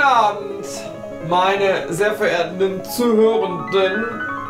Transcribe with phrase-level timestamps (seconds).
[0.00, 0.66] Guten Abend,
[1.28, 4.06] meine sehr verehrten zuhörenden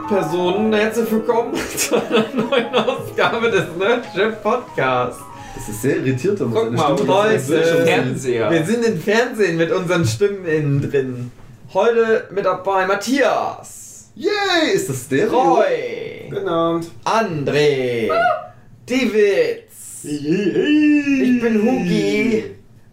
[0.06, 0.72] Personen.
[0.72, 5.20] Herzlich willkommen zu einer neuen Ausgabe des Nerdchef Podcasts.
[5.56, 7.84] Das ist sehr irritiert, man Guck mal, Stimme Leute.
[7.84, 8.48] Fernseher.
[8.48, 11.32] Wir sind im Fernsehen mit unseren Stimmen innen drin.
[11.74, 15.54] Heute mit dabei Matthias, Yay, ist das Stereo?
[15.56, 16.90] Roy, Guten Abend.
[17.04, 18.08] André,
[18.88, 20.04] Davids.
[20.04, 22.44] Ich bin Hugi.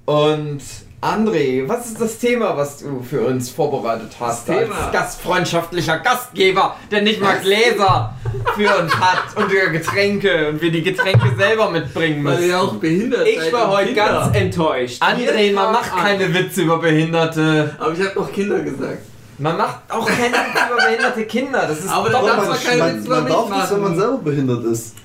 [0.08, 0.62] Und
[1.00, 4.50] André, was ist das Thema, was du für uns vorbereitet hast?
[4.50, 4.76] Das Thema?
[4.76, 8.16] Als gastfreundschaftlicher Gastgeber, der nicht mal Gläser
[8.56, 12.50] für uns hat und wir Getränke und wir die Getränke selber mitbringen Weil müssen.
[12.50, 14.06] ihr auch behindert Ich war heute Kinder.
[14.24, 15.04] ganz enttäuscht.
[15.04, 16.00] André, man macht an.
[16.00, 17.76] keine Witze über Behinderte.
[17.78, 18.98] Aber ich hab doch Kinder gesagt.
[19.38, 21.66] Man macht auch keine Witze über behinderte Kinder.
[21.68, 23.82] Das ist Aber man, darf man keine man, Witze man über darf mich das, wenn
[23.82, 24.96] man selber behindert ist.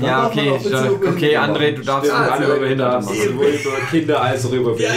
[0.00, 2.22] Ja, okay, über okay, André, du darfst Stimmt.
[2.22, 3.86] uns alle über Behinderte darfst machen.
[3.90, 4.90] Kinder als über Ja.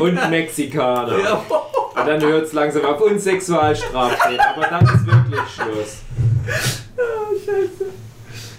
[0.00, 1.18] Und Mexikaner.
[1.18, 1.32] Ja.
[1.34, 3.00] Und dann hört es langsam auf.
[3.00, 4.56] Und Sexualstraftäter.
[4.56, 6.02] Aber dann ist wirklich Schluss.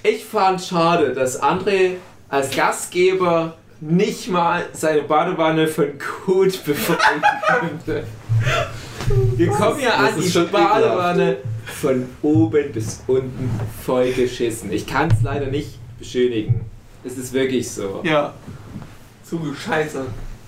[0.04, 1.92] Ich fand schade, dass André
[2.30, 5.88] als Gastgeber nicht mal seine Badewanne von
[6.26, 7.22] Kot befreien
[7.60, 8.04] konnte.
[9.36, 13.50] Wir kommen ja an, die Badewanne von oben bis unten
[13.84, 14.72] voll geschissen.
[14.72, 16.62] Ich kann es leider nicht beschönigen.
[17.04, 18.02] Es ist wirklich so.
[18.04, 18.34] Ja.
[19.30, 20.06] So Scheiße.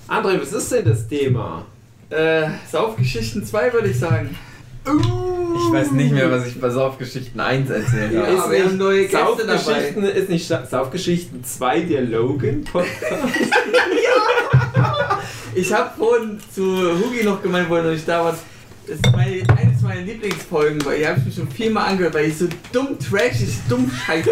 [0.07, 1.65] André, was ist denn das Thema?
[2.09, 4.35] Äh, Saufgeschichten 2 würde ich sagen.
[4.85, 8.53] Ich weiß nicht mehr, was ich bei Saufgeschichten 1 erzählt Ja, habe.
[8.53, 12.95] wir haben neue Gäste Saufgeschichten ist nicht Sa- Saufgeschichten 2 der Logan Podcast.
[15.55, 16.61] Ich habe vorhin zu
[16.99, 18.37] Hugi noch gemeint, wo er noch nicht da war.
[18.85, 19.11] Das ist
[19.87, 23.89] meine, Lieblingsfolgen, weil ich habe mich schon viermal angehört, weil ich so dumm trashig, dumm
[23.89, 24.29] scheiße.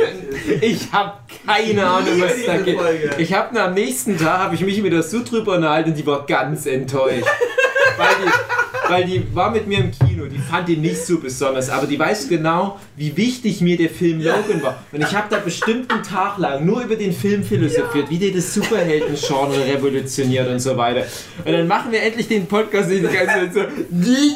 [0.61, 1.13] Ich habe
[1.45, 2.77] keine Ahnung, was da geht.
[2.77, 3.11] Folge.
[3.17, 6.05] Ich habe am nächsten Tag habe ich mich mit der Sue drüber unterhalten und die
[6.05, 7.25] war ganz enttäuscht.
[7.97, 11.69] weil, die, weil die war mit mir im Kino, die fand ihn nicht so besonders,
[11.69, 14.83] aber die weiß genau, wie wichtig mir der Film Logan war.
[14.91, 18.31] Und ich habe da bestimmt einen Tag lang nur über den Film philosophiert, wie der
[18.31, 21.05] das Superhelden-Genre revolutioniert und so weiter.
[21.43, 24.33] Und dann machen wir endlich den Podcast und die ganze Zeit so, die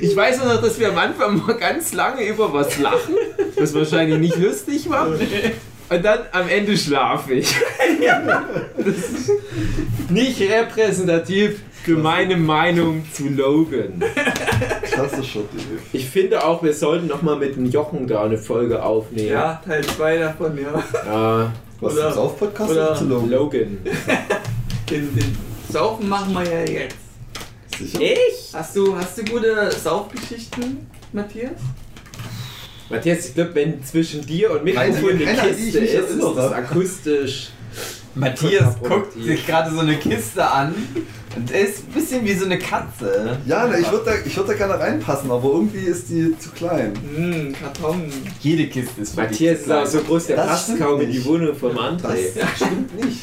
[0.00, 3.14] Ich weiß auch noch, dass wir am Anfang mal ganz lange über was lachen,
[3.56, 5.06] das wahrscheinlich nicht lustig war.
[5.08, 7.54] Und dann am Ende schlafe ich.
[8.76, 9.30] Das ist
[10.10, 14.02] nicht repräsentativ für meine Meinung zu Logan.
[14.82, 15.78] Klassischer Idee.
[15.92, 19.30] Ich finde auch, wir sollten noch mal mit dem Jochen da eine Folge aufnehmen.
[19.30, 20.82] Ja, Teil 2 davon, ja.
[21.06, 23.30] Ja, Was Oder- ist auf Podcast oder zu Logan?
[23.30, 23.78] Logan.
[24.90, 25.36] Den, den
[25.72, 26.96] Saufen machen wir ja jetzt.
[27.80, 28.00] Sicher?
[28.00, 28.52] Ich?
[28.52, 31.52] Hast du, hast du gute Saufgeschichten, Matthias?
[32.90, 36.52] Matthias, ich glaube, wenn zwischen dir und Mikrofon Keine- eine Kiste mich ist, ist das
[36.52, 37.48] akustisch.
[38.16, 40.74] Matthias guckt sich gerade so eine Kiste an
[41.36, 43.38] und ist ein bisschen wie so eine Katze.
[43.46, 46.50] Ja, ne, ich würde da, ich würd da gerne reinpassen, aber irgendwie ist die zu
[46.50, 46.92] klein.
[47.14, 48.12] Hm, Karton.
[48.40, 51.26] Jede Kiste ist Matthias ist so groß, der Das passt kaum in die nicht.
[51.28, 52.16] Wohnung Das André.
[52.56, 53.20] stimmt nicht.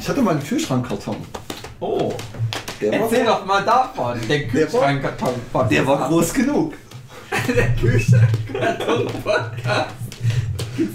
[0.00, 1.16] Ich hatte mal einen Kühlschrankkarton.
[1.86, 2.14] Oh,
[2.80, 4.18] Der war, erzähl doch mal davon.
[4.26, 5.34] Der Kühlschrankkarton.
[5.70, 6.72] der war groß genug.
[7.48, 9.90] Der Kühlschrank-Karton-Podcast.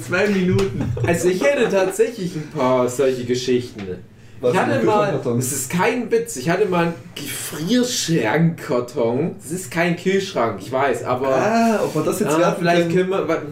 [0.08, 0.92] Zwei Minuten.
[1.06, 3.84] Also ich hätte tatsächlich ein paar solche Geschichten.
[4.42, 9.36] Was ich hatte mal, es ist kein Witz, ich hatte mal einen Gefrierschrankkarton.
[9.40, 13.10] Das ist kein Kühlschrank, ich weiß, aber Ah, ob man das jetzt ah, vielleicht können
[13.10, 13.44] wir...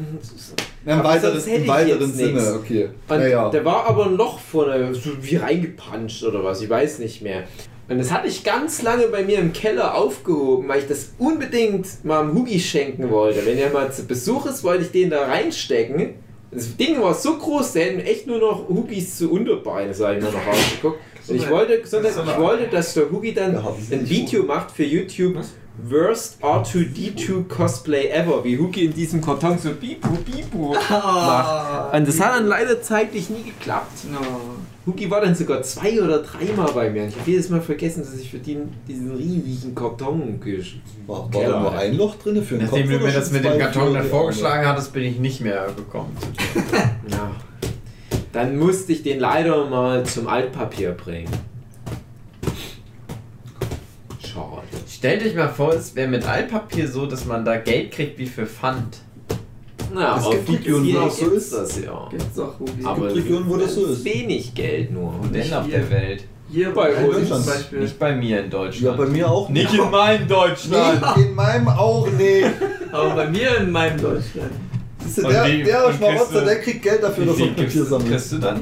[0.87, 2.53] Ja, Im weiteren, im weiteren Sinne, nichts.
[2.53, 2.89] okay.
[3.09, 3.49] Naja.
[3.49, 7.43] da war aber ein Loch vorne, so wie reingepanscht oder was, ich weiß nicht mehr.
[7.89, 12.05] Und das hatte ich ganz lange bei mir im Keller aufgehoben, weil ich das unbedingt
[12.05, 13.45] mal am Hugi schenken wollte.
[13.45, 16.15] Wenn er mal zu Besuch ist, wollte ich den da reinstecken.
[16.51, 20.23] Das Ding war so groß, da hätten echt nur noch Hugis zu Unterbeine, sag ich
[20.23, 20.99] mal, noch rausgeguckt.
[21.27, 25.35] Und ich wollte, sondern ich wollte, dass der Hugi dann ein Video macht für YouTube.
[25.83, 31.93] Worst R2D2 Cosplay ever, wie Hugi in diesem Karton so bipu bipu macht.
[31.93, 34.05] Und das hat dann leider zeitlich nie geklappt.
[34.11, 34.19] No.
[34.87, 37.07] Hugi war dann sogar zwei oder dreimal bei mir.
[37.07, 40.79] Ich habe jedes Mal vergessen, dass ich für den, diesen riesigen Karton gesch...
[41.05, 43.43] War, war da nur ein Loch drin für einen Nachdem Kopf du mir das mit
[43.43, 46.15] dem Karton dann vorgeschlagen hattest, bin ich nicht mehr gekommen.
[47.09, 47.31] Ja.
[48.33, 51.29] Dann musste ich den leider mal zum Altpapier bringen.
[54.97, 58.25] Stellt euch mal vor, es wäre mit Altpapier so, dass man da Geld kriegt wie
[58.25, 58.97] für Pfand.
[59.93, 61.53] Na, Es auf gibt Regionen, wo das so ist.
[61.53, 62.07] das ja.
[62.09, 62.83] Gibt's auch Hugi.
[62.83, 64.03] Aber Regionen, wo das so ist.
[64.03, 65.13] Wenig Geld nur.
[65.21, 66.23] Und denn auf der Welt.
[66.49, 67.27] Hier Bei uns.
[67.29, 67.79] zum Nicht Beispiel.
[67.81, 68.97] Nicht bei mir in Ja, Deutschland.
[68.97, 71.03] bei mir auch Nicht in meinem Deutschland.
[71.17, 72.43] Nee, in meinem auch, nee.
[72.91, 74.51] Aber bei mir in meinem Deutschland.
[75.05, 78.09] Siehst du, der, wie- der Schmarotzer, der kriegt Geld dafür, dass er Papier sammelt.
[78.09, 78.61] kriegst du dann?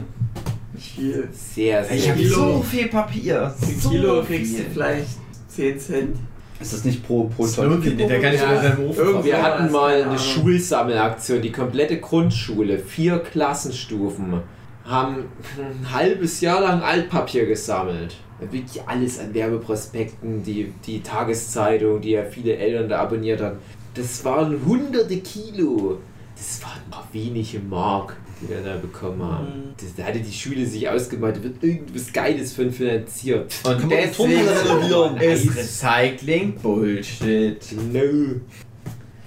[0.78, 1.30] Viel.
[1.31, 3.54] Sehr, sehr Ich habe so viel Papier.
[3.81, 4.38] So Kilo viel.
[4.38, 5.08] kriegst du vielleicht
[5.56, 6.18] 10 Cent.
[6.60, 7.75] Ist das nicht pro, pro Das Tonne?
[7.78, 10.18] nicht, der kann ich Ja, über seinen Ofen irgendwie Wir Ja, hatten mal eine Ahnung.
[10.18, 11.42] Schulsammelaktion.
[11.42, 14.42] Die komplette Grundschule, vier Klassenstufen,
[14.86, 15.16] haben
[15.57, 18.16] ein halbes Jahr lang Altpapier gesammelt.
[18.40, 23.57] Wirklich alles an Werbeprospekten, die, die Tageszeitung, die ja viele Eltern da abonniert haben.
[23.94, 25.98] Das waren hunderte Kilo.
[26.36, 29.46] Das waren noch wenige Mark, die wir da bekommen haben.
[29.46, 29.74] Mhm.
[29.80, 33.54] Das, da hatte die Schule sich ausgemalt, da wird irgendwas Geiles von finanziert.
[33.64, 37.66] Und deswegen ist Recycling Bullshit.
[37.92, 38.42] No.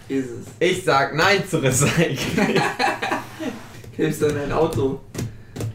[0.08, 0.46] Ist es.
[0.60, 2.60] Ich sag Nein zu Recycling.
[3.96, 5.00] Hilfst du in dein Auto?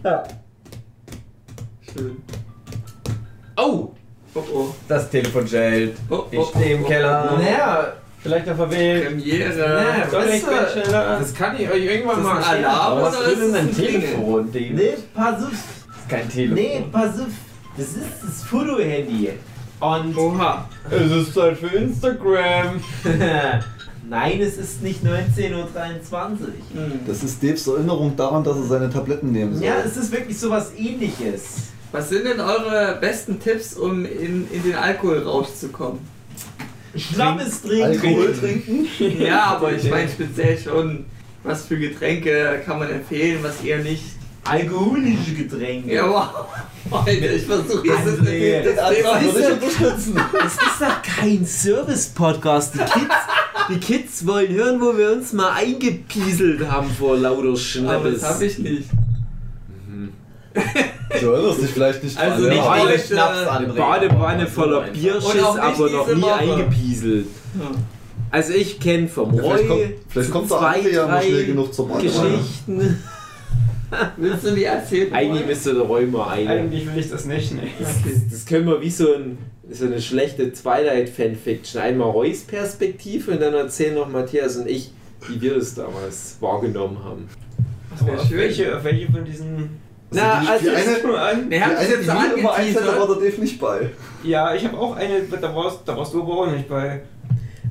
[0.04, 0.24] Ja.
[1.82, 2.18] Schön.
[3.58, 3.92] Oh!
[4.36, 4.76] Oh oh.
[4.88, 5.96] Das Telefon schellt.
[6.10, 7.30] Oh, Ich oh, stehe im oh, Keller.
[7.32, 7.42] oh, oh.
[7.42, 9.06] Naja, vielleicht auf der Welt.
[9.08, 9.58] Premiere.
[9.58, 11.20] Ja, Soll ich schneller?
[11.20, 12.44] Das kann ich euch irgendwann Das mal.
[12.44, 12.92] Alarm.
[12.94, 13.76] Aber was oder will ist ein?
[13.76, 14.76] Telefon, Ding?
[14.76, 15.52] Nee, pass auf.
[15.52, 16.56] Das ist kein Telefon.
[16.56, 17.28] Nee, pass auf.
[17.78, 19.32] Das ist das Fotohandy.
[19.80, 20.70] Und Oha.
[20.90, 22.82] Es ist Zeit für Instagram.
[24.10, 25.66] nein, es ist nicht 19.23 Uhr.
[26.74, 27.00] Hm.
[27.06, 29.66] Das ist Daves Erinnerung daran, dass er seine Tabletten nehmen soll.
[29.66, 31.74] Ja, es ist wirklich sowas ähnliches.
[31.92, 36.00] Was sind denn eure besten Tipps, um in, in den Alkoholrausch zu kommen?
[36.96, 38.88] Strammes Alkohol trinken?
[39.20, 41.06] Ja, aber ich meine speziell schon,
[41.44, 44.04] was für Getränke kann man empfehlen, was eher nicht.
[44.46, 45.94] Alkoholische Getränke.
[45.94, 47.08] Ja, wow.
[47.08, 50.16] Ich versuche jetzt das, André, das, Antrag Thema- würde ich unterstützen.
[50.34, 52.74] Das ist doch kein Service-Podcast.
[52.76, 53.16] Die Kids,
[53.70, 58.20] die Kids wollen hören, wo wir uns mal eingepieselt haben vor lauter Aber Schnappes.
[58.22, 58.90] das habe ich nicht.
[61.22, 62.50] Du erinnerst dich vielleicht nicht Also dran.
[62.56, 63.74] nicht alle- Schnaps André.
[63.78, 66.34] Badewanne voller Bierschiss, aber noch nie Woche.
[66.34, 67.28] eingepieselt.
[68.32, 71.28] Also ich kenne vom Ja, vielleicht kommt, Roy vielleicht kommt der zwei, ja mal drei
[71.28, 72.30] schnell genug zur Badewanne.
[72.38, 73.04] Geschichten.
[74.18, 75.14] Willst du die erzählen?
[75.14, 76.50] Eigentlich müsste der Roy mal eine.
[76.50, 77.62] Eigentlich will ich das nicht, ne.
[77.80, 78.22] Okay.
[78.32, 79.38] Das können wir wie so, ein,
[79.70, 81.80] so eine schlechte Twilight-Fanfiction.
[81.80, 84.92] Einmal Roys Perspektive und dann erzählen noch Matthias und ich,
[85.28, 87.28] wie wir das damals wahrgenommen haben.
[87.92, 88.38] Das wäre Auf schön.
[88.40, 89.84] welche, auf welche von diesen.
[90.16, 91.50] Na, die- also die eine- an.
[91.50, 93.22] Wir Die eine, jetzt die so mir immer einfällt, da war angeteasert.
[93.22, 93.90] der Dave nicht bei.
[94.24, 97.02] Ja, ich habe auch eine, da warst, da warst du aber auch nicht bei.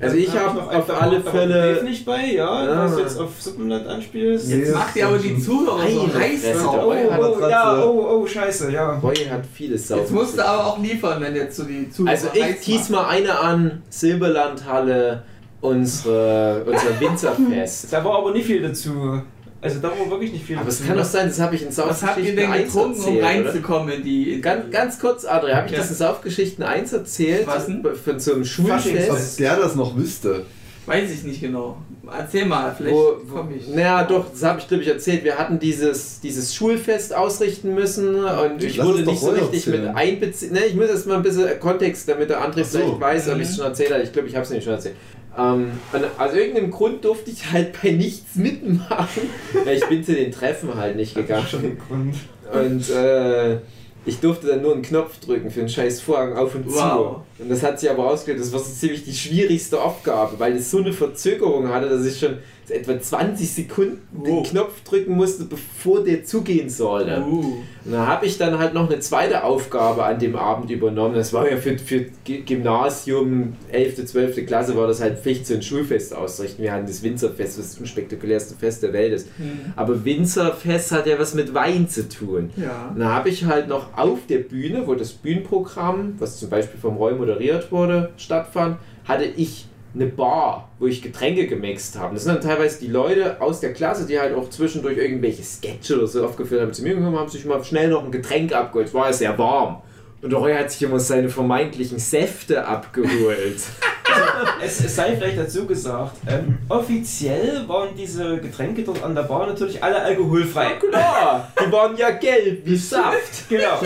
[0.00, 2.84] Also ich habe noch auf alle da war Fälle- Dave nicht bei, ja, Ja.
[2.84, 4.48] was du jetzt auf Suppenland anspielst.
[4.50, 6.74] Jetzt macht ihr aber die Zuhörer so heiß drauf.
[6.92, 8.98] der Oh, hat oh, ja, oh, oh, scheiße, ja.
[8.98, 10.00] Roy hat vieles sauber.
[10.02, 13.06] Jetzt musst du aber auch liefern, wenn jetzt so die Zuhörer Also ich tease mal
[13.06, 15.22] eine an, Silberlandhalle,
[15.60, 17.92] unsere, unser Winzerfest.
[17.92, 19.22] Da war aber nicht viel dazu.
[19.62, 21.68] Also da war wirklich nicht viel Aber es kann doch sein, das habe ich in
[21.68, 23.26] Was habt ihr Saufgeschichten denn 1 getrunken, um erzählt, oder?
[23.26, 24.32] reinzukommen in die...
[24.34, 25.78] In Ganz, ganz kurz, Adria, habe ich Ja.
[25.78, 27.46] das in Saufgeschichten 1 erzählt?
[27.46, 27.82] Was denn?
[28.04, 29.38] Von so einem Schulfest?
[29.38, 30.44] der das noch wüsste.
[30.84, 31.76] Weiß ich nicht genau.
[32.12, 33.68] Erzähl mal, vielleicht Wo, wo, komm ich.
[33.68, 35.22] naja, doch, das habe ich glaube ich erzählt.
[35.22, 39.76] Wir hatten dieses, dieses Schulfest ausrichten müssen und ich Lass wurde nicht so richtig mit
[39.76, 39.96] erzählen.
[39.96, 40.52] einbeziehen.
[40.54, 42.78] Ne, ich muss erst mal ein bisschen Kontext, damit der André so.
[42.78, 43.56] vielleicht weiß, ob ich es Mhm.
[43.58, 44.02] schon erzählt habe.
[44.02, 44.96] Ich glaube, ich habe es nicht schon erzählt.
[45.38, 49.22] Ähm, und aus irgendeinem Grund durfte ich halt bei nichts mitmachen.
[49.64, 51.46] Ja, ich bin zu den Treffen halt nicht gegangen.
[51.48, 52.14] schon ein Grund.
[52.52, 53.58] Und äh,
[54.04, 57.20] ich durfte dann nur einen Knopf drücken für einen scheiß Vorhang auf und Wow.
[57.38, 57.42] zu.
[57.44, 60.70] Und das hat sich aber ausgelöst, das war so ziemlich die schwierigste Aufgabe, weil es
[60.70, 62.38] so eine Verzögerung hatte, dass ich schon
[62.72, 64.48] etwa 20 Sekunden den Wow.
[64.50, 67.22] Knopf drücken musste, bevor der zugehen sollte.
[67.22, 67.62] Uh.
[67.84, 71.14] Und da habe ich dann halt noch eine zweite Aufgabe an dem Abend übernommen.
[71.14, 74.46] Das war ja für, für Gymnasium, 11., 12.
[74.46, 76.62] Klasse, war das halt Pflicht, so ein Schulfest auszurichten.
[76.62, 79.28] Wir hatten das Winzerfest, was das unspektakulärste Fest der Welt ist.
[79.36, 79.72] Hm.
[79.74, 82.50] Aber Winzerfest hat ja was mit Wein zu tun.
[82.56, 82.90] Ja.
[82.94, 86.80] Und da habe ich halt noch auf der Bühne, wo das Bühnenprogramm, was zum Beispiel
[86.80, 92.14] vom Roy moderiert wurde, stattfand, hatte ich eine Bar, wo ich Getränke gemixt habe.
[92.14, 95.96] Das sind dann teilweise die Leute aus der Klasse, die halt auch zwischendurch irgendwelche Sketche
[95.98, 98.88] oder so aufgeführt haben, zu mir gekommen haben, sich mal schnell noch ein Getränk abgeholt.
[98.88, 99.82] Es war ja sehr warm.
[100.22, 103.56] Und der Roy hat sich immer seine vermeintlichen Säfte abgeholt.
[104.62, 109.46] Es, es sei vielleicht dazu gesagt, ähm, offiziell waren diese Getränke dort an der Bar
[109.46, 110.72] natürlich alle alkoholfrei.
[110.90, 113.16] Klar, die waren ja gelb wie Saft.
[113.48, 113.80] Genau.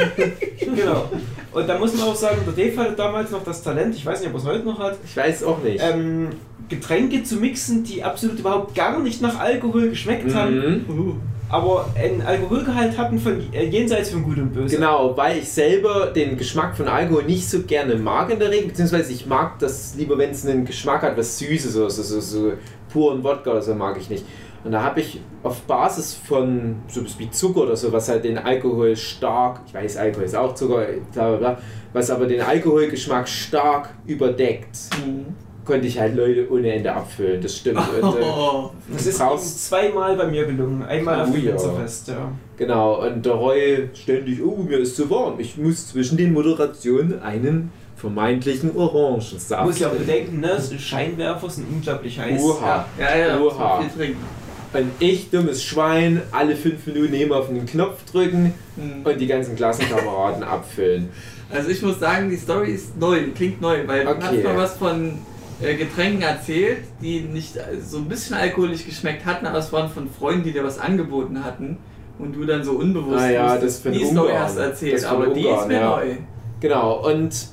[0.59, 1.11] genau.
[1.53, 4.19] Und da muss man auch sagen, der Dave hatte damals noch das Talent, ich weiß
[4.21, 5.81] nicht, ob er es heute noch hat, Ich weiß auch nicht.
[5.83, 6.31] ähm,
[6.69, 10.99] Getränke zu mixen, die absolut überhaupt gar nicht nach Alkohol geschmeckt haben, Mhm.
[10.99, 11.15] Uh.
[11.49, 14.77] Aber einen Alkoholgehalt hatten von äh, jenseits von Gut und Böse.
[14.77, 18.69] Genau, weil ich selber den Geschmack von Alkohol nicht so gerne mag in der Regel,
[18.69, 22.21] beziehungsweise ich mag das lieber, wenn es einen Geschmack hat, was Süßes, so, so, so,
[22.21, 22.53] so
[22.93, 24.25] puren Wodka oder so mag ich nicht.
[24.65, 28.37] Und da habe ich auf Basis von so wie Zucker oder so, was halt den
[28.37, 31.59] Alkohol stark, ich weiß, Alkohol ist auch Zucker, bla bla bla,
[31.93, 34.77] was aber den Alkoholgeschmack stark überdeckt,
[35.07, 35.46] Mhm.
[35.67, 37.43] Konnte ich halt Leute ohne Ende abfüllen.
[37.43, 37.79] Das stimmt.
[38.01, 40.83] Und, äh, Oh, Das ist brauchst- zweimal bei mir gelungen.
[40.85, 41.53] Einmal auf Oh dem ja.
[41.53, 42.33] Winzerfest, ja.
[42.57, 45.35] Genau, und der Roy ständig, oh, mir ist zu warm.
[45.39, 49.67] Ich muss zwischen den Moderationen einen vermeintlichen Orangensaft.
[49.67, 50.57] Muss ja auch bedenken, ne?
[50.79, 52.41] Scheinwerfer sind unglaublich heiß.
[52.43, 52.87] Oha.
[52.99, 53.77] ja, ja, Oha.
[53.83, 54.25] so viel trinken.
[54.73, 59.05] Ein echt dummes Schwein, alle fünf Minuten immer auf den Knopf drücken Hm.
[59.05, 61.09] und die ganzen Klassenkameraden abfüllen.
[61.51, 64.19] Also ich muss sagen, die Story ist neu, klingt neu, weil Okay.
[64.23, 65.13] hast mal was von
[65.61, 70.09] Getränken erzählt, die nicht äh, so ein bisschen alkoholisch geschmeckt hatten, aber es waren von
[70.09, 71.79] Freunden, die dir was angeboten hatten
[72.19, 74.39] und du dann so unbewusst Ah ja, das die Story Ungarn.
[74.39, 75.97] hast du erzählt, aber die ist Ungarn, mir ja.
[75.97, 76.17] neu.
[76.61, 77.49] Genau, und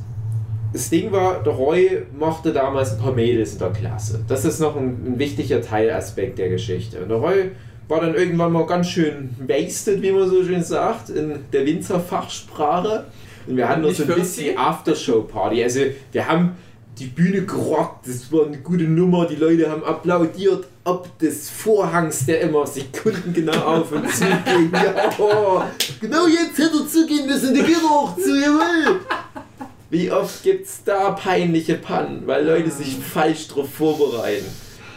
[0.74, 4.24] das Ding war, der Roy mochte damals ein paar Mädels in der Klasse.
[4.28, 7.00] Das ist noch ein, ein wichtiger Teilaspekt der Geschichte.
[7.02, 7.52] Und der Roy
[7.88, 13.06] war dann irgendwann mal ganz schön wasted, wie man so schön sagt, in der Winzerfachsprache.
[13.46, 14.24] Und wir hatten noch so ein 40?
[14.24, 15.64] bisschen Aftershow-Party.
[15.64, 15.82] Also
[16.12, 16.54] wir haben
[16.98, 22.26] die Bühne gerockt, das war eine gute Nummer, die Leute haben applaudiert, ob des Vorhangs,
[22.26, 24.72] der immer sekundengenau auf und zu ging.
[24.74, 25.62] Ja, oh,
[26.00, 29.00] genau jetzt hätte er zugehen müssen, der geht auch zu, jawohl.
[29.90, 34.46] Wie oft gibt's da peinliche Pannen, weil Leute sich falsch drauf vorbereiten.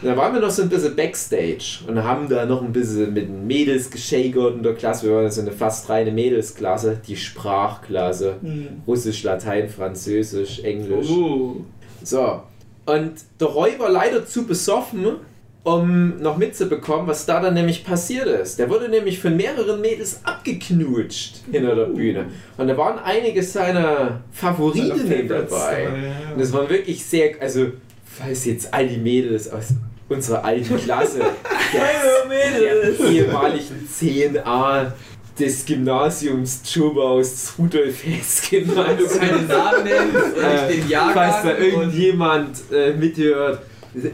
[0.03, 3.15] Und dann waren wir noch so ein bisschen Backstage und haben da noch ein bisschen
[3.15, 5.07] mit den Mädels geschägert in der Klasse.
[5.07, 8.37] Wir waren so eine fast reine Mädelsklasse, die Sprachklasse.
[8.43, 8.83] Hm.
[8.87, 11.09] Russisch, Latein, Französisch, Englisch.
[11.09, 11.65] Oh.
[12.07, 12.43] So.
[12.87, 15.17] Und der Roy war leider zu besoffen,
[15.65, 18.61] um noch mitzubekommen, was da dann nämlich passiert ist.
[18.61, 22.27] Der wurde nämlich von mehreren Mädels abgeknutscht hinter der Bühne.
[22.57, 25.89] Und da waren einige seiner Favoritinnen dabei.
[26.33, 27.73] Und es waren wirklich sehr, also
[28.05, 29.75] falls jetzt all die Mädels aus
[30.09, 31.19] unserer alten Klasse
[31.73, 34.93] der, der ehemaligen 10a
[35.38, 41.14] des Gymnasiums Tschubaus Rudolf Hesken Weil du keine Namen nennst äh, nicht den Jahrgang.
[41.14, 43.61] falls da irgendjemand äh, mithört,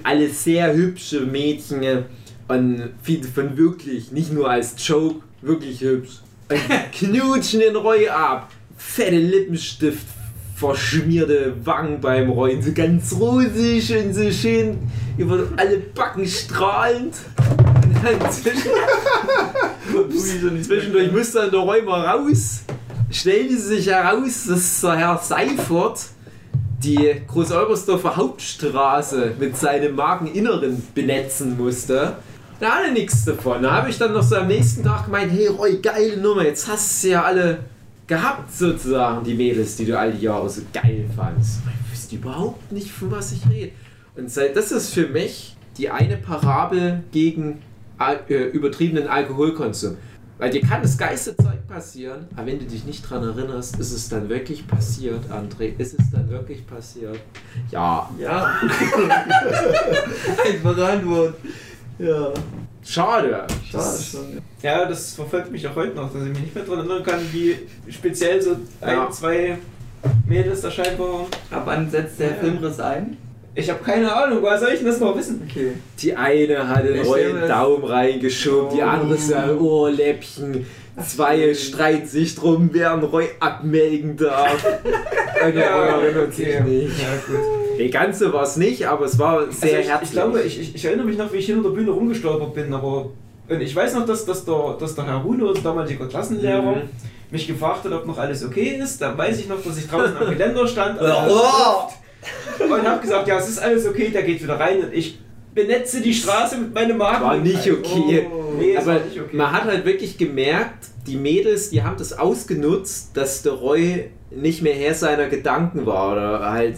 [0.02, 2.02] alle sehr hübsche Mädchen äh,
[2.48, 6.20] und viele von wirklich, nicht nur als Joke, wirklich hübsch.
[6.98, 8.50] Knutschen den Roy ab.
[8.76, 10.06] Fette Lippenstift,
[10.56, 14.78] verschmierte Wangen beim Roy, so ganz rosig und so schön
[15.16, 17.14] über alle Backen strahlend.
[18.02, 18.70] Dann zwischen,
[20.62, 22.62] Zwischendurch müsste dann der mal raus.
[23.10, 26.00] Stellte sich heraus, dass der Herr Seifert
[26.82, 32.16] die Groß-Olbersdorfer Hauptstraße mit seinem Mageninneren benetzen musste.
[32.58, 33.62] Da hatte nichts davon.
[33.62, 36.68] Da habe ich dann noch so am nächsten Tag gemeint, hey Roy, geile Nummer, jetzt
[36.68, 37.58] hast du ja alle
[38.06, 41.60] gehabt sozusagen, die Mädels, die du all die Jahre so geil fandst.
[41.86, 43.72] Ich wüsste überhaupt nicht, von was ich rede.
[44.16, 47.62] Und das ist für mich die eine Parabel gegen
[48.02, 49.96] al äh, übertriebenen Alkoholkonsum.
[50.38, 53.92] Weil dir kann das geilste Zeug passieren, aber wenn du dich nicht dran erinnerst, ist
[53.92, 55.72] es dann wirklich passiert, André?
[55.78, 57.16] Ist es dann wirklich passiert?
[57.70, 58.10] Ja.
[58.18, 58.52] Ja.
[60.44, 61.34] Einfache Antwort.
[61.98, 62.32] Ja.
[62.84, 63.46] Schade.
[63.70, 64.40] Schade schon.
[64.62, 67.20] Ja, das verfolgt mich auch heute noch, dass ich mich nicht mehr daran erinnern kann,
[67.32, 67.56] wie
[67.88, 69.06] speziell so Ja.
[69.06, 69.58] ein, zwei
[70.26, 71.26] Mädels da scheinbar.
[71.50, 72.34] Ab wann setzt der Ja.
[72.34, 73.16] Filmriss ein?
[73.54, 75.46] Ich habe keine Ahnung, woher soll ich denn das noch wissen?
[75.48, 75.72] Okay.
[76.00, 78.86] Die eine hat den neuen Daumen reingeschoben, die Oh.
[78.86, 80.66] andere ist ein Ohrläppchen.
[81.06, 84.64] Zwei streiten sich drum, wer einen Roy abmelden darf.
[85.42, 86.98] Roy erinnert sich nicht.
[86.98, 87.40] Ja, gut.
[87.78, 90.08] Nee, ganz so war es nicht, aber es war sehr also ich, herzlich.
[90.10, 93.10] ich glaube, ich, ich, erinnere mich noch, wie ich hinter der Bühne rumgestolpert bin, aber.
[93.48, 96.82] Und ich weiß noch, dass, dass, der, dass der Herr Runo, unser damaliger Klassenlehrer, Mhm.
[97.30, 99.00] mich gefragt hat, ob noch alles okay ist.
[99.00, 101.90] Dann weiß ich noch, dass ich draußen am Geländer stand an der Oh!
[102.58, 105.18] Und habe gesagt, ja, es ist alles okay, der geht wieder rein und ich
[105.54, 107.24] benetze die Straße mit meinem Magen.
[107.24, 108.26] War nicht okay.
[108.32, 109.36] Oh, nee, aber nicht okay.
[109.36, 114.62] man hat halt wirklich gemerkt, die Mädels, die haben das ausgenutzt, dass der Roy nicht
[114.62, 116.76] mehr Herr seiner Gedanken war oder halt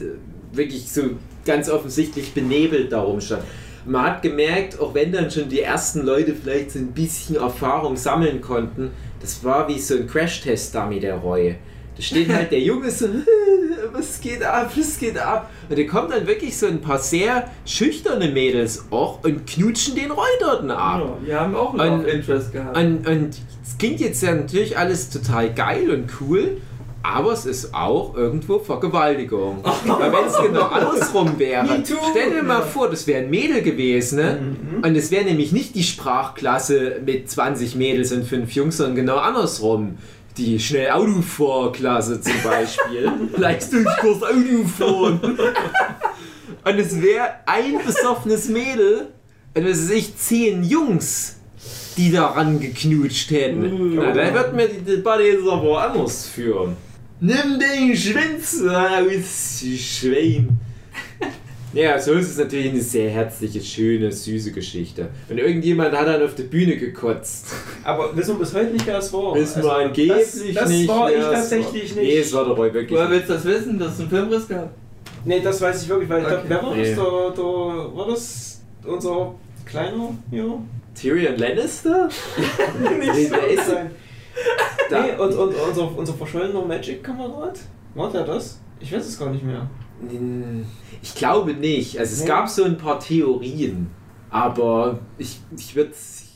[0.53, 1.03] wirklich so
[1.45, 3.43] ganz offensichtlich benebelt darum stand.
[3.87, 7.97] Man hat gemerkt, auch wenn dann schon die ersten Leute vielleicht so ein bisschen Erfahrung
[7.97, 11.57] sammeln konnten, das war wie so ein Crash-Test-Dummy, der Roy.
[11.97, 13.07] Da steht halt der Junge so,
[13.93, 15.51] was geht ab, was geht ab?
[15.69, 20.11] Und da kommen dann wirklich so ein paar sehr schüchterne Mädels auch und knutschen den
[20.11, 21.19] Roy dort ab.
[21.21, 22.77] Ja, wir haben auch einen Love Interest gehabt.
[22.77, 26.61] Und, und es klingt jetzt ja natürlich alles total geil und cool,
[27.05, 29.63] aber es ist auch irgendwo Vergewaltigung.
[29.87, 34.17] Weil wenn es genau andersrum wäre, stell dir mal vor, das wäre ein Mädel gewesen,
[34.17, 34.41] ne?
[34.41, 34.83] Mhm.
[34.83, 39.17] Und es wäre nämlich nicht die Sprachklasse mit 20 Mädels und 5 Jungs, sondern genau
[39.19, 39.99] andersrum.
[40.37, 43.11] Die schnell Autofahrklasse zum Beispiel.
[43.37, 45.21] Leistungskurs Autofahren.
[46.65, 49.09] Und es wäre ein besoffenes Mädel
[49.55, 51.37] und es ist zehn Jungs,
[51.97, 53.95] die daran geknutscht hätten.
[53.95, 56.77] Na, dann wird mir die Debatte jetzt aber anders führen.
[57.21, 60.59] Nimm den Schwanz raus, du Schwein.
[61.75, 65.09] Ja, so ist es natürlich eine sehr herzliche, schöne, süße Geschichte.
[65.29, 67.47] Und irgendjemand hat dann auf der Bühne gekotzt.
[67.83, 69.35] Aber wissen wir bis heute nicht, wer es war.
[69.35, 70.89] Wissen Also, wir angeblich das, das nicht.
[70.89, 72.03] war ich tatsächlich war.
[72.03, 72.13] nicht.
[72.13, 72.99] Nee, es war der Roy wirklich.
[72.99, 74.71] Woher willst du das wissen, dass es einen Filmriss gab?
[75.25, 76.35] Nee, das weiß ich wirklich, weil ich Okay.
[76.47, 76.95] glaube, wer war Nee.
[76.95, 76.95] das?
[76.95, 79.35] Der, der, war das unser
[79.67, 80.59] kleiner hier?
[80.95, 82.09] Tyrion Lannister?
[82.81, 83.91] nicht Nee, wer ist sein.
[84.91, 87.59] Da- Nee, und, und unser, unser verschollener Magic-Kamerad?
[87.95, 88.61] War der das?
[88.81, 89.69] Ich weiß es gar nicht mehr.
[91.03, 91.99] Ich glaube nicht.
[91.99, 92.29] Also es Nee.
[92.29, 93.89] gab so ein paar Theorien,
[94.31, 95.93] aber ich, ich würde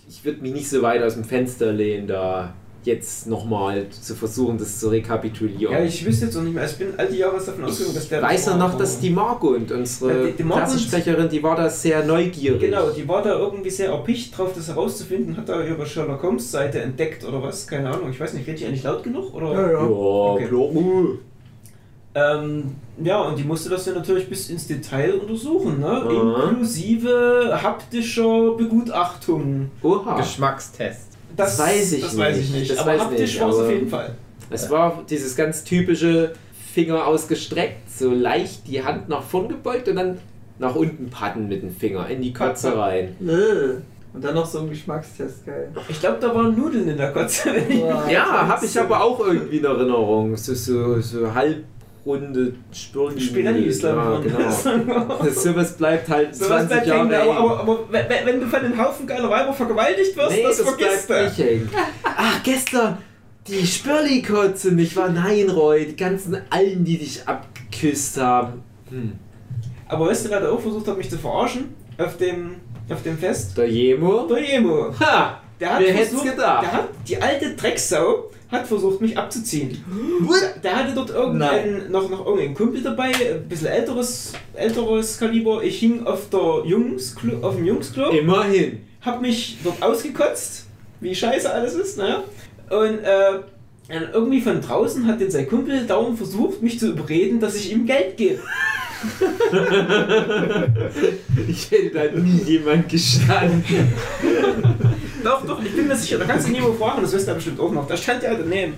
[0.08, 4.56] ich würd mich nicht so weit aus dem Fenster lehnen, da jetzt nochmal zu versuchen,
[4.56, 5.72] das zu rekapitulieren.
[5.74, 6.62] Ja, ich wüsste jetzt noch nicht mehr.
[6.62, 8.22] Also Ich bin all die Jahre davon ausgegangen, dass der.
[8.22, 11.42] weiß das ja war, noch, dass die Margot, unsere Ja, die- die Margot- Klassensprecherin, die
[11.42, 12.60] war da sehr neugierig.
[12.60, 16.50] Genau, die war da irgendwie sehr erpicht drauf, das herauszufinden, hat da ihre Sherlock Holmes
[16.50, 19.34] Seite entdeckt oder was, keine Ahnung, ich weiß nicht, redet die eigentlich laut genug?
[19.34, 19.72] Oder?
[19.72, 20.46] Ja, Okay.
[20.46, 21.18] klar.
[22.18, 26.02] Ähm, ja, und die musste das ja natürlich bis ins Detail untersuchen, ne?
[26.08, 26.50] Mhm.
[26.50, 29.70] Inklusive haptischer Begutachtung.
[29.82, 30.16] Oha.
[30.16, 31.08] Geschmackstest.
[31.36, 32.60] Das weiß ich das weiß ich nicht.
[32.60, 32.70] nicht.
[32.72, 34.14] Das aber weiß haptisch nicht, war es auf jeden Fall.
[34.50, 36.32] Es war dieses ganz typische
[36.72, 40.18] Finger ausgestreckt, so leicht die Hand nach vorn gebeugt und dann
[40.58, 43.14] nach unten patten mit dem Finger in die Kotze rein.
[43.20, 43.80] Äh.
[44.14, 45.70] Und dann noch so ein Geschmackstest, geil.
[45.88, 47.50] Ich glaube, da waren Nudeln in der Kotze.
[47.54, 48.10] wenn ich- Wow.
[48.10, 50.34] Ja, habe ich aber auch irgendwie in Erinnerung.
[50.36, 51.32] So, so, so
[52.04, 53.20] halbrunde Spirli.
[53.20, 54.32] Spirellis, ja, glaube ich.
[54.32, 55.18] genau.
[55.24, 58.40] Das, sowas bleibt halt So was 20 bleibt Jahre hängen, aber, aber, aber wenn, wenn
[58.40, 61.24] du von einem Haufen geiler Weiber vergewaltigt wirst, Nee, das, das, vergisst du.
[61.24, 61.70] nicht hängen.
[62.04, 62.98] Ach, gestern
[63.46, 65.08] die Spirli-Kotze, nicht wahr?
[65.08, 68.62] Nein, Roy, die ganzen Allen, die dich abgeküsst haben.
[68.90, 69.12] Hm.
[69.86, 71.74] Aber weißt du, wer da auch versucht hat, mich zu verarschen?
[71.96, 72.56] Auf dem,
[72.90, 73.56] auf dem Fest?
[73.56, 74.26] Der Jemo?
[74.26, 74.92] Der Jemo.
[75.00, 75.40] Ha!
[75.58, 76.62] Der hat versucht, gedacht?
[76.62, 79.84] Der hat, die alte Drecksau hat versucht, mich abzuziehen.
[80.30, 85.62] Der, der hatte dort irgendeinen, noch, noch irgendeinen Kumpel dabei, ein bisschen älteres, älteres Kaliber.
[85.62, 88.80] Ich hing auf, der Jungs, auf dem Jungsklo, Immerhin.
[89.02, 90.66] hab mich dort ausgekotzt,
[91.00, 92.24] wie scheiße alles ist, naja.
[92.70, 93.40] Und äh,
[94.12, 97.86] irgendwie von draußen hat denn sein Kumpel dauernd versucht, mich zu überreden, dass ich ihm
[97.86, 98.40] Geld gebe.
[101.46, 103.62] Ich hätte da nie jemand gestanden.
[105.28, 107.60] Doch, doch, ich bin mir sicher, da kannst du niemand fragen, das wisst ihr bestimmt
[107.60, 107.86] auch noch.
[107.86, 108.72] Da stand ja daneben.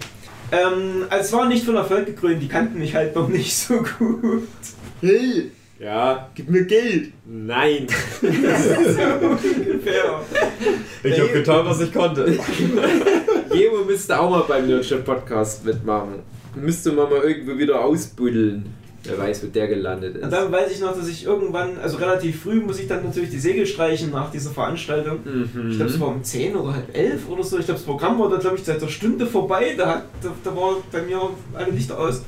[0.51, 3.77] Ähm, also es war nicht von Erfolg gekrönt, die kannten mich halt noch nicht so
[3.77, 4.49] gut.
[5.01, 5.53] Hey!
[5.79, 7.13] Ja, gib mir Geld.
[7.25, 7.87] Nein.
[8.21, 9.21] Ungefähr.
[11.05, 12.27] Ich habe getan, was ich konnte.
[13.55, 16.17] Jemo müsste auch mal beim Nerdship Podcast mitmachen.
[16.57, 18.75] Müsste man mal irgendwo wieder ausbuddeln.
[19.05, 20.25] Wer weiß, wo der gelandet ist.
[20.25, 23.31] Und dann weiß ich noch, dass ich irgendwann, also relativ früh, muss ich dann natürlich
[23.31, 25.21] die Segel streichen nach dieser Veranstaltung.
[25.25, 25.71] Mhm.
[25.71, 27.59] Ich glaube, es war um 10 oder halb 11 oder so.
[27.59, 29.75] Ich glaube, das Programm war da, glaube ich, seit einer Stunde vorbei.
[29.77, 31.19] Da, hat, da, da war bei mir
[31.55, 32.23] alle Lichter aus.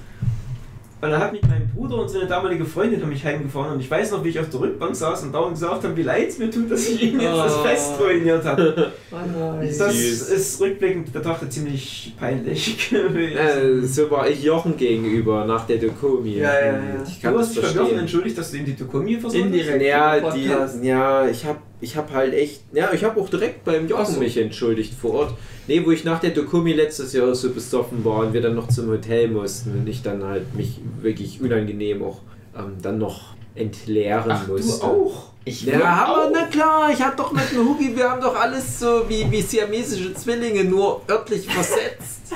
[1.02, 3.90] Und dann hat mich mein Bruder und seine damalige Freundin haben mich heimgefahren und ich
[3.90, 6.38] weiß noch, wie ich auf der Rückbank saß und dauernd gesagt habe, wie leid es
[6.38, 7.62] mir tut, dass ich ihm jetzt das Oh.
[7.64, 8.92] Fest ruiniert habe.
[9.10, 9.68] Oh nein.
[9.78, 13.36] Das ist rückblickend betrachtet ziemlich peinlich gewesen.
[13.36, 16.36] Äh, so war ich Jochen gegenüber nach der Dokomi.
[16.38, 16.78] Ja, ja, ja.
[17.06, 19.82] Ich kann du hast dich bei Jochen entschuldigt, dass du ihm die Tokomi versorgt hast?
[19.82, 23.88] Ja, die, ja, ich hab, ich hab halt echt, ja, ich hab auch direkt beim
[23.88, 24.20] Jochen so.
[24.20, 25.34] mich entschuldigt vor Ort.
[25.66, 28.68] Nee, wo ich nach der Dokumi letztes Jahr so besoffen war und wir dann noch
[28.68, 32.20] zum Hotel mussten und ich dann halt mich wirklich unangenehm auch
[32.56, 34.86] ähm, dann noch entleeren Ach, du musste.
[34.86, 35.32] auch?
[35.44, 38.78] Ich Ja, aber na klar, ich hab doch mit dem Hugi, wir haben doch alles
[38.78, 42.32] so wie, wie siamesische Zwillinge, nur örtlich versetzt.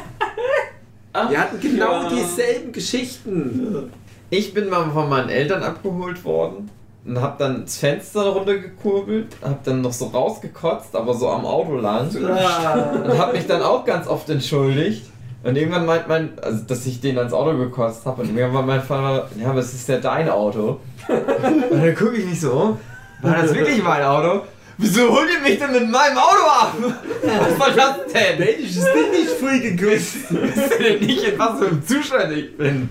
[1.13, 2.09] Ach, Wir hatten genau ja.
[2.11, 3.93] dieselben Geschichten.
[4.29, 6.69] Ich bin mal von meinen Eltern abgeholt worden
[7.07, 11.77] und hab dann das Fenster runtergekurbelt, hab dann noch so rausgekotzt, aber so am Auto
[11.77, 12.11] lang.
[12.27, 13.01] Ah.
[13.05, 15.07] Und hab mich dann auch ganz oft entschuldigt.
[15.45, 18.83] Und irgendwann meint mein, also dass ich den ans Auto gekotzt habe und irgendwann mein
[18.83, 20.81] Vater, ja, aber es ist ja dein Auto.
[21.09, 22.79] Und dann gucke ich mich so um,
[23.23, 24.43] war das wirklich mein Auto?
[24.79, 26.75] Wieso holt ihr mich denn mit meinem Auto ab?
[27.23, 28.39] Was war das denn?
[28.39, 30.17] Mensch, ist denn nicht früh geküsst?
[30.31, 32.89] Wisst ihr denn nicht, in was für einem Zustand ich bin?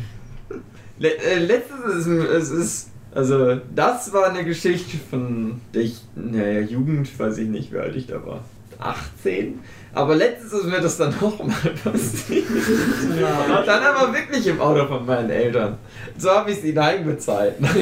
[0.98, 6.60] Le äh, letztes ist, es ist, also das war eine Geschichte von der ich, naja,
[6.60, 8.42] Jugend, weiß ich nicht, wie alt ich da war.
[8.78, 9.60] 18?
[9.94, 12.46] Aber letztes ist mir das dann nochmal passiert.
[13.66, 15.78] Dann aber wirklich im Auto von meinen Eltern.
[16.18, 17.62] So habe ich es ihnen heimgezahlt.
[17.62, 17.74] Nach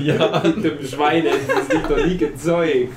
[0.00, 2.92] Ja, mit dem Schweine, das liegt doch nie gezeugt.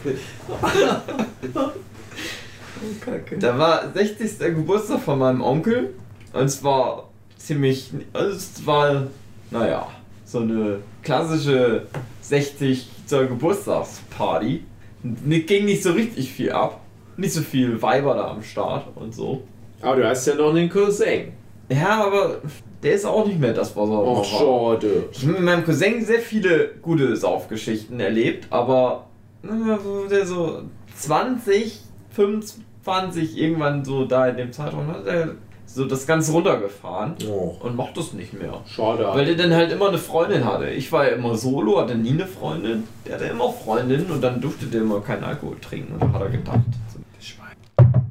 [3.03, 3.37] Kacke.
[3.39, 4.39] Da war 60.
[4.39, 5.95] Geburtstag von meinem Onkel
[6.33, 9.07] und es war ziemlich, also es war,
[9.49, 9.87] naja,
[10.31, 11.87] so eine klassische
[12.21, 14.63] 60 Zoll Geburtstagsparty.
[15.03, 16.79] Ging nicht so richtig viel ab.
[17.17, 19.43] Nicht so viel Weiber da am Start und so.
[19.81, 21.33] Aber du hast ja noch einen Cousin.
[21.69, 22.37] Ja, aber
[22.81, 24.23] der ist auch nicht mehr das, was er Ach, mal war.
[24.23, 25.05] schade.
[25.11, 29.07] Ich habe mit meinem Cousin sehr viele gute Saufgeschichten erlebt, aber
[30.09, 30.63] der so
[30.95, 31.79] 20,
[32.11, 35.35] 25, irgendwann so da in dem Zeitraum hat er
[35.73, 38.61] so das Ganze runtergefahren Oh, und macht das nicht mehr.
[38.67, 39.07] schade.
[39.13, 40.69] Weil der dann halt immer eine Freundin hatte.
[40.69, 42.83] Ich war ja immer solo, hatte nie eine Freundin.
[43.05, 45.93] Der hatte immer Freundin und dann durfte der immer keinen Alkohol trinken.
[45.93, 46.59] Und da hat er gedacht.
[46.93, 48.03] so, das Schwein.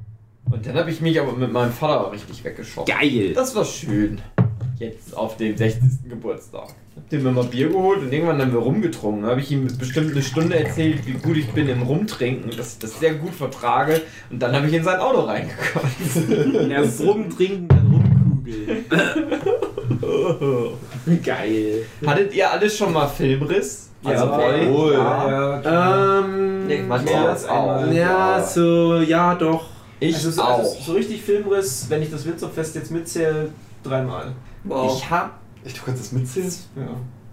[0.51, 2.93] Und dann habe ich mich aber mit meinem Vater richtig weggeschossen.
[2.99, 3.33] Geil.
[3.35, 4.21] Das war schön.
[4.81, 6.09] Jetzt auf dem 60.
[6.09, 6.69] Geburtstag.
[6.97, 9.27] Hab dem immer Bier geholt und irgendwann haben wir rumgetrunken.
[9.27, 12.79] habe ich ihm bestimmt eine Stunde erzählt, wie gut ich bin im Rumtrinken, dass ich
[12.79, 14.01] das sehr gut vertrage.
[14.31, 16.71] Und dann habe ich in sein Auto reingekotzt.
[16.71, 18.87] Erst rumtrinken, dann rumkugeln.
[21.25, 21.85] Geil.
[22.07, 23.91] Hattet ihr alles schon mal Filmriss?
[24.03, 24.93] Also Ja, jawohl.
[24.95, 26.19] ja, ja.
[26.21, 27.81] Ähm, Nee, Matthias auch.
[27.81, 27.95] einmal.
[27.95, 29.67] ja, so, ja, doch.
[29.99, 30.59] Ich also, so, auch.
[30.61, 33.51] also so richtig Filmriss, wenn ich das Winzerfest jetzt mitzähle,
[33.83, 34.33] dreimal.
[34.65, 34.97] Wow.
[34.97, 35.31] Ich habe
[35.65, 36.53] Echt, du kannst das mitzählen?
[36.77, 36.83] Ja.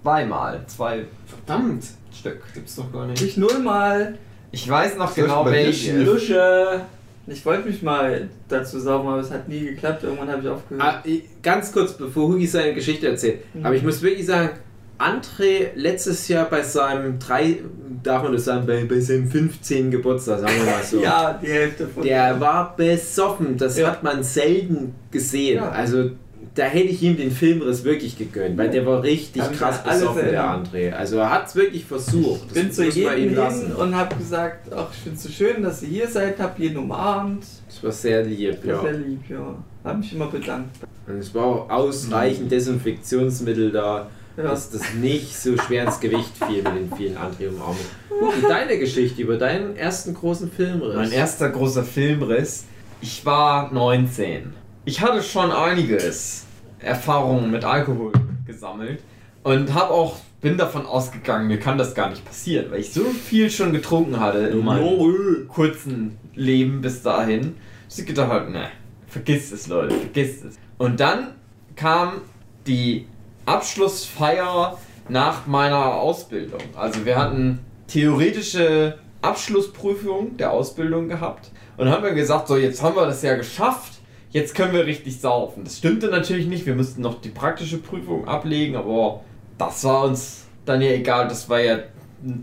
[0.04, 2.42] zweimal, zwei Verdammt, Stück.
[2.54, 3.22] gibt's doch gar nicht.
[3.22, 4.18] ich nullmal.
[4.52, 5.98] Ich weiß noch ich genau welche.
[6.04, 6.82] Lusche!
[7.30, 10.04] Ich wollte mich mal dazu saugen, aber es hat nie geklappt.
[10.04, 10.84] Irgendwann habe ich aufgehört.
[10.86, 13.40] Ah, ich- ganz kurz, bevor Hugi seine Geschichte erzählt.
[13.54, 13.66] Mhm.
[13.66, 14.52] Aber ich muss wirklich sagen,
[14.98, 17.58] André letztes Jahr bei seinem drei,
[18.02, 19.92] darf man das sagen, bei, bei seinem 15.
[19.92, 21.00] Geburtstag, sagen wir mal so.
[21.04, 22.04] ja, die Hälfte von.
[22.04, 23.88] Der war besoffen, das Ja.
[23.92, 25.58] hat man selten gesehen.
[25.58, 25.70] Ja.
[25.70, 26.12] Also
[26.58, 30.26] da hätte ich ihm den Filmriss wirklich gegönnt, weil der war richtig ich krass besoffen,
[30.26, 30.43] der.
[30.43, 30.91] André.
[30.91, 32.41] Also er hat es wirklich versucht.
[32.48, 33.72] Ich bin zu jedem ihm hin lassen.
[33.74, 36.78] und habe gesagt, ach, ich finde es so schön, dass ihr hier seid, hab jeden
[36.78, 37.43] umarmt.
[37.67, 38.84] Das war sehr lieb, Das ja.
[38.84, 39.56] wäre lieb, ja.
[39.84, 40.76] Hab mich immer bedankt.
[41.08, 44.43] Und es war auch ausreichend Desinfektionsmittel da, Ja.
[44.43, 47.78] dass das nicht so schwer ins Gewicht fiel mit den vielen André-Umarmungen.
[48.20, 50.96] Hugi, deine Geschichte über deinen ersten großen Filmriss.
[50.96, 52.65] Mein erster großer Filmriss.
[53.00, 54.54] Ich war 19.
[54.86, 56.46] Ich hatte schon einiges
[56.80, 58.12] Erfahrungen mit Alkohol
[58.46, 59.02] gesammelt
[59.44, 63.04] und habe auch bin davon ausgegangen, mir kann das gar nicht passieren, weil ich so
[63.06, 67.56] viel schon getrunken hatte in meinem kurzen Leben bis dahin.
[67.88, 68.70] dass Ich gedacht habe, ne,
[69.08, 70.56] vergiss es, Leute, vergiss es.
[70.78, 71.30] Und dann
[71.76, 72.22] kam
[72.68, 73.08] die
[73.46, 74.78] Abschlussfeier
[75.10, 76.62] nach meiner Ausbildung.
[76.76, 82.96] Also wir hatten theoretische Abschlussprüfung der Ausbildung gehabt und haben dann gesagt, so jetzt haben
[82.96, 83.97] wir das ja geschafft,
[84.32, 85.63] jetzt können wir richtig saufen.
[85.63, 89.22] Das stimmte natürlich nicht, wir mussten noch die praktische Prüfung ablegen, aber
[89.58, 91.80] das war uns dann ja egal, das war ja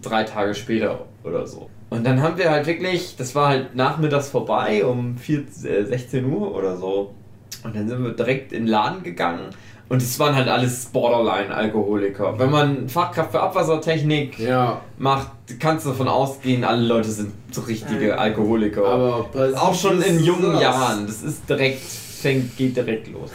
[0.03, 1.69] drei Tage später oder so.
[1.91, 6.25] Und dann haben wir halt wirklich, das war halt nachmittags vorbei, um 4, äh, 16
[6.25, 7.15] Uhr oder so.
[7.63, 9.51] Und dann sind wir direkt in den Laden gegangen.
[9.89, 12.39] Und es waren halt alles Borderline-Alkoholiker.
[12.39, 15.29] Wenn man Fachkraft für Abwassertechnik Ja, macht,
[15.61, 18.15] kannst du davon ausgehen, alle Leute sind so richtige Ja.
[18.17, 18.85] Alkoholiker.
[18.85, 19.27] aber
[19.61, 21.07] auch schon in jungen Jahren.
[21.07, 23.31] Das ist direkt, fängt, geht direkt los.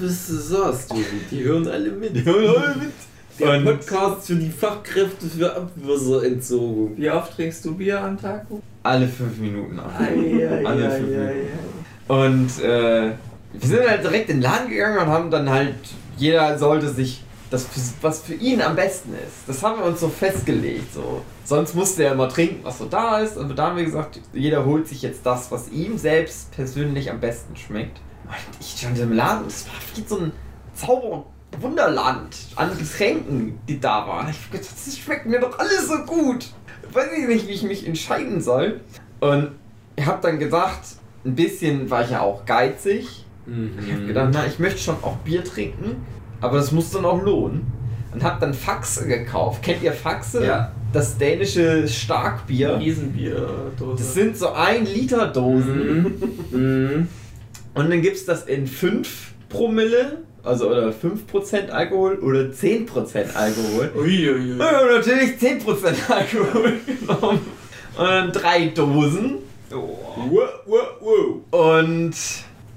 [0.00, 0.96] Was du sagst, du?
[1.30, 2.14] Die hören alle mit.
[3.38, 6.96] Der Und- Podcast für die Fachkräfte für Abwasserentsorgung.
[6.96, 8.46] Wie oft trinkst du Bier am Tag?
[8.82, 9.92] Alle fünf Minuten ab.
[9.98, 11.48] Ei, ei, Alle ei, fünf ei, Minuten.
[12.08, 12.14] ei.
[12.24, 13.10] Und äh,
[13.60, 15.76] wir sind halt direkt in den Laden gegangen und haben dann halt,
[16.16, 17.66] jeder sollte sich das,
[18.00, 19.46] was für ihn am besten ist.
[19.46, 20.92] Das haben wir uns so festgelegt.
[20.92, 21.22] So.
[21.44, 23.36] Sonst musste er immer trinken, was so da ist.
[23.36, 27.20] Und da haben wir gesagt, jeder holt sich jetzt das, was ihm selbst persönlich am
[27.20, 27.98] besten schmeckt.
[28.24, 30.32] Und ich stand im Laden es war wie so ein
[30.74, 34.28] Zauberwunderland an Getränken, die da waren.
[34.28, 36.48] Ich gedacht, das schmeckt mir doch alles so gut.
[36.92, 38.80] Weiß ich nicht, wie ich mich entscheiden soll.
[39.20, 39.52] Und
[39.94, 43.25] ich habe dann gesagt, ein bisschen war ich ja auch geizig.
[43.46, 46.04] Ich habe gedacht, na, ich möchte schon auch Bier trinken,
[46.40, 47.66] aber das muss dann auch lohnen.
[48.12, 49.62] Und habe dann Faxe gekauft.
[49.62, 50.44] Kennt ihr Faxe?
[50.44, 50.72] Ja.
[50.92, 52.78] Das dänische Starkbier.
[52.78, 54.02] Riesenbierdose.
[54.02, 56.14] Das sind so 1 Liter Dosen.
[56.50, 57.08] Mhm.
[57.74, 63.92] Und dann gibt es das in 5 Promille, also oder 5% Alkohol oder 10% Alkohol.
[63.94, 64.58] Uiuiui.
[64.58, 67.40] Haben natürlich 10% Alkohol genommen.
[67.98, 69.34] Und dann drei Dosen.
[69.70, 71.80] Wow, wow, wow.
[71.80, 72.14] Und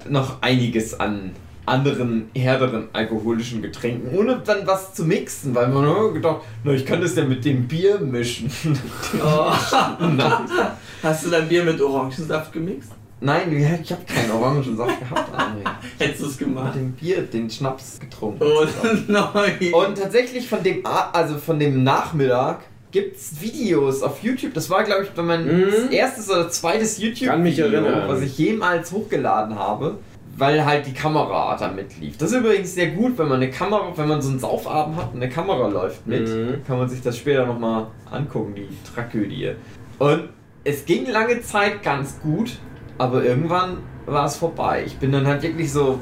[0.08, 1.32] noch einiges an
[1.66, 6.86] anderen härteren alkoholischen Getränken, ohne dann was zu mixen, weil man nur gedacht, na, ich
[6.86, 8.50] kann das ja mit dem Bier mischen.
[9.24, 9.52] Oh.
[11.04, 12.92] Hast du dein Bier mit Orangensaft gemixt?
[13.22, 15.70] Nein, ich habe keinen Orangensaft gehabt, André.
[16.00, 16.76] Hättest du es Mit gemacht?
[16.76, 18.42] dem Bier, den Schnaps getrunken.
[18.42, 18.66] Oh
[19.08, 19.74] nein.
[19.74, 24.54] Und tatsächlich von dem, also von dem Nachmittag gibt's Videos auf YouTube.
[24.54, 25.92] Das war, glaube ich, bei mein Mhm.
[25.92, 27.68] erstes oder zweites YouTube-Video,
[28.08, 29.98] was ich jemals hochgeladen habe,
[30.38, 32.18] weil halt die Kamera da mitlief.
[32.18, 35.14] Das ist übrigens sehr gut, wenn man eine Kamera, wenn man so einen Saufabend hat
[35.14, 36.64] und eine Kamera läuft mit, Mhm.
[36.66, 39.52] kann man sich das später nochmal angucken, die Tragödie.
[40.00, 40.30] Und
[40.64, 42.58] es ging lange Zeit ganz gut,
[42.98, 44.84] aber irgendwann war es vorbei.
[44.86, 46.00] Ich bin dann halt wirklich so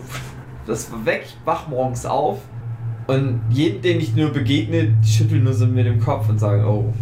[0.66, 2.40] das war weg, ich wach morgens auf
[3.08, 6.94] und jeden, den ich nur begegne, schütteln nur so mit dem Kopf und sagen, oh,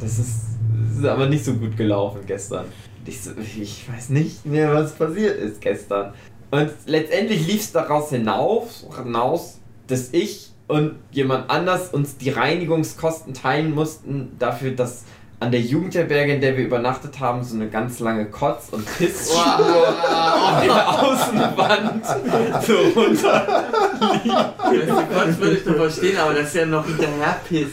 [0.00, 0.40] das ist,
[0.88, 2.66] das ist aber nicht so gut gelaufen gestern.
[3.06, 6.12] Ich so, ich weiß nicht mehr, was passiert ist gestern.
[6.50, 13.34] Und letztendlich lief es daraus hinaus, hinaus, dass ich und jemand anders uns die Reinigungskosten
[13.34, 15.04] teilen mussten dafür, dass
[15.44, 19.44] an der Jugendherberge, in der wir übernachtet haben, so eine ganz lange Kotz- und Pissspur
[19.44, 22.06] auf der Außenwand
[22.66, 23.64] so runter.
[24.24, 27.68] Gott würde ich doch verstehen, aber das ist ja noch hinterher Piss.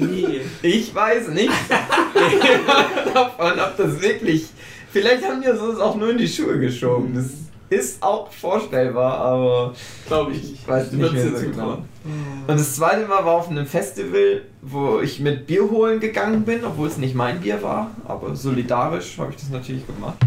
[0.00, 0.40] Nee.
[0.62, 1.52] Ich weiß nicht
[3.14, 4.46] davon, ob das wirklich.
[4.90, 7.14] Vielleicht haben die uns das auch nur in die Schuhe geschoben.
[7.14, 7.26] Das
[7.68, 9.74] ist auch vorstellbar, aber
[10.06, 10.54] Glaube ich nicht.
[10.62, 11.78] ich weiß nicht mehr so genau.
[12.04, 16.62] Und das zweite Mal war auf einem Festival, wo ich mit Bier holen gegangen bin,
[16.64, 20.18] obwohl es nicht mein Bier war, aber solidarisch habe ich das natürlich gemacht.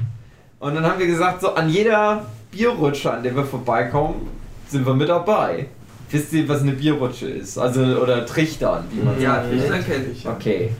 [0.60, 4.28] Und dann haben wir gesagt, so an jeder Bierrutsche, an der wir vorbeikommen,
[4.68, 5.68] sind wir mit dabei.
[6.10, 7.58] Wisst ihr, was eine Bierrutsche ist?
[7.58, 9.50] Also, oder Trichtern, wie man Ja, sagt.
[9.50, 10.28] Fischler kenne ich.
[10.28, 10.72] Okay.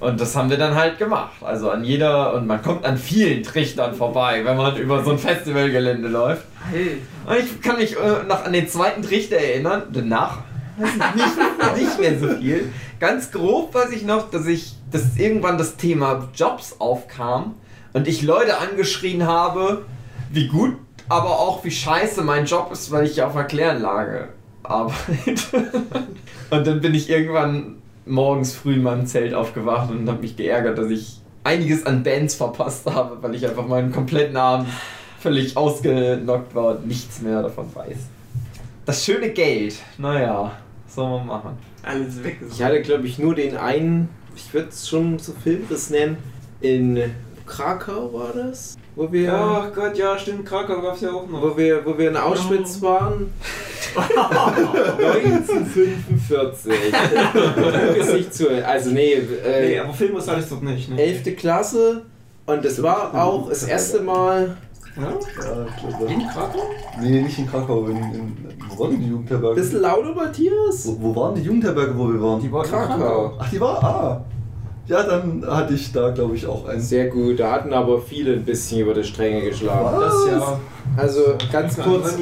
[0.00, 1.42] Und das haben wir dann halt gemacht.
[1.42, 5.18] Also an jeder, und man kommt an vielen Trichtern vorbei, wenn man über so ein
[5.18, 6.44] Festivalgelände läuft.
[6.70, 9.82] Hey, Und ich kann mich äh, noch an den zweiten Trichter erinnern.
[9.92, 10.38] Danach
[10.78, 12.72] nicht, nicht mehr so viel.
[13.00, 17.54] Ganz grob weiß ich noch, dass ich, dass irgendwann das Thema Jobs aufkam
[17.92, 19.84] und ich Leute angeschrien habe,
[20.30, 20.76] wie gut,
[21.08, 24.28] aber auch wie scheiße mein Job ist, weil ich ja auf einer Kläranlage
[24.62, 25.84] arbeite.
[26.50, 27.76] und dann bin ich irgendwann
[28.08, 32.34] morgens früh in meinem Zelt aufgewacht und habe mich geärgert, dass ich einiges an Bands
[32.34, 34.68] verpasst habe, weil ich einfach meinen kompletten Abend
[35.18, 37.98] völlig ausgenockt war und nichts mehr davon weiß.
[38.86, 40.52] Das schöne Geld, naja,
[40.84, 41.68] was soll man machen?
[41.88, 42.38] alles weg.
[42.50, 46.16] Ich hatte, glaube ich, nur den einen, ich würde es schon so Filmriss nennen,
[46.60, 47.02] in
[47.46, 51.40] Krakau war das, wo wir, Ach Gott, ja, stimmt, Krakau gab es ja auch noch.
[51.40, 53.32] wo wir, wo wir in Auschwitz waren.
[53.94, 56.72] 1945.
[57.94, 60.90] Gesicht zu, also nee, äh, Nee, aber Film ist alles dort nicht.
[60.90, 61.00] Ne?
[61.00, 61.36] 11.
[61.36, 62.02] Klasse
[62.46, 64.56] und das war auch das erste Mal.
[64.96, 65.12] Ja?
[65.44, 65.64] Ja.
[66.06, 66.58] In Krakau?
[67.00, 67.86] Nee, nicht in Krakau.
[67.86, 68.36] In, in,
[68.68, 69.54] wo war denn die Jugendherberge?
[69.60, 70.86] Bisschen lauter, Matthias?
[70.86, 72.40] Wo, wo waren die Jugendherberge, wo wir waren?
[72.42, 73.34] Die war in Krakau.
[73.38, 73.84] Ach, die war?
[73.84, 74.24] Ah.
[74.88, 76.80] Ja, dann hatte ich da, glaube ich, auch einen.
[76.80, 80.00] Sehr gut, da hatten aber viele ein bisschen über die Stränge geschlagen.
[80.00, 80.60] Das ja.
[80.96, 82.16] Also ganz kurz,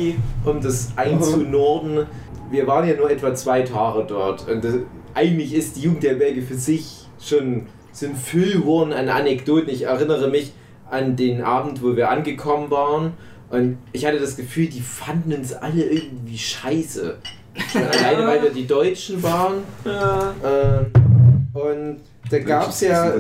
[0.45, 2.07] um das einzunorden,
[2.51, 4.75] wir waren ja nur etwa zwei Tage dort und das,
[5.15, 9.71] eigentlich ist die Jugendherberge für sich schon so ein Füllhorn an Anekdoten.
[9.71, 10.53] Ich erinnere mich
[10.91, 13.13] an den Abend, wo wir angekommen waren
[13.49, 17.17] und ich hatte das Gefühl, die fanden uns alle irgendwie scheiße.
[17.75, 19.63] Alleine weil wir die Deutschen waren.
[19.85, 20.35] Ja.
[20.45, 21.06] Ähm,
[22.31, 23.13] da gab es ja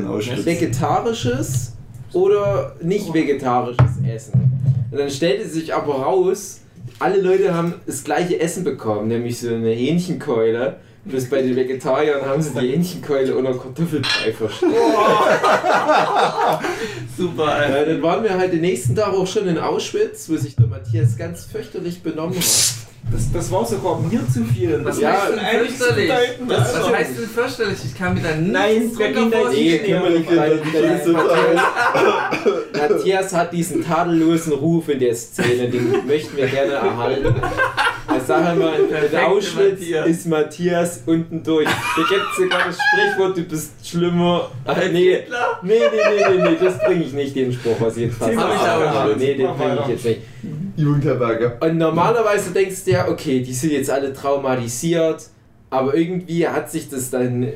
[0.44, 1.72] vegetarisches
[2.12, 4.52] oder nicht vegetarisches Essen.
[4.90, 6.60] Und dann stellte sich aber raus,
[6.98, 10.76] alle Leute haben das gleiche Essen bekommen, nämlich so eine Hähnchenkeule.
[11.04, 14.72] Bloß bei den Vegetariern haben sie die Hähnchenkeule unter Kartoffelbrei versteckt.
[17.16, 17.86] Super, Alter.
[17.86, 20.66] Äh, dann waren wir halt den nächsten Tag auch schon in Auschwitz, wo sich der
[20.66, 22.42] Matthias ganz fürchterlich benommen hat.
[23.12, 24.72] Das, das war sogar mir zu viel.
[24.78, 26.08] Das Was Ja, heißt denn fürchterlich?
[26.08, 26.88] bedeuten, Was, also.
[26.90, 27.78] was heißt denn fürchterlich?
[27.84, 30.30] Ich kann mir da nichts Nein, drunter ging da wir nicht.
[32.72, 37.34] Das Matthias hat diesen tadellosen Ruf in der Szene, den möchten wir gerne erhalten.
[38.26, 40.06] Ich sage mal, in Auschwitz Matthias.
[40.08, 41.64] ist Matthias unten durch.
[41.64, 44.50] Da gibt es sogar das Sprichwort, du bist schlimmer.
[44.64, 45.18] Ach, nee, nee,
[45.62, 48.52] nee, nee, nee, nee, das bringe ich nicht, den Spruch, was ich jetzt fast Hab
[48.52, 49.14] ich aber habe.
[49.16, 50.20] Nee, den bringe ich jetzt nicht.
[50.74, 51.56] Jugendherberge.
[51.60, 55.22] Und normalerweise denkst du ja, okay, die sind jetzt alle traumatisiert,
[55.70, 57.46] aber irgendwie hat sich das dann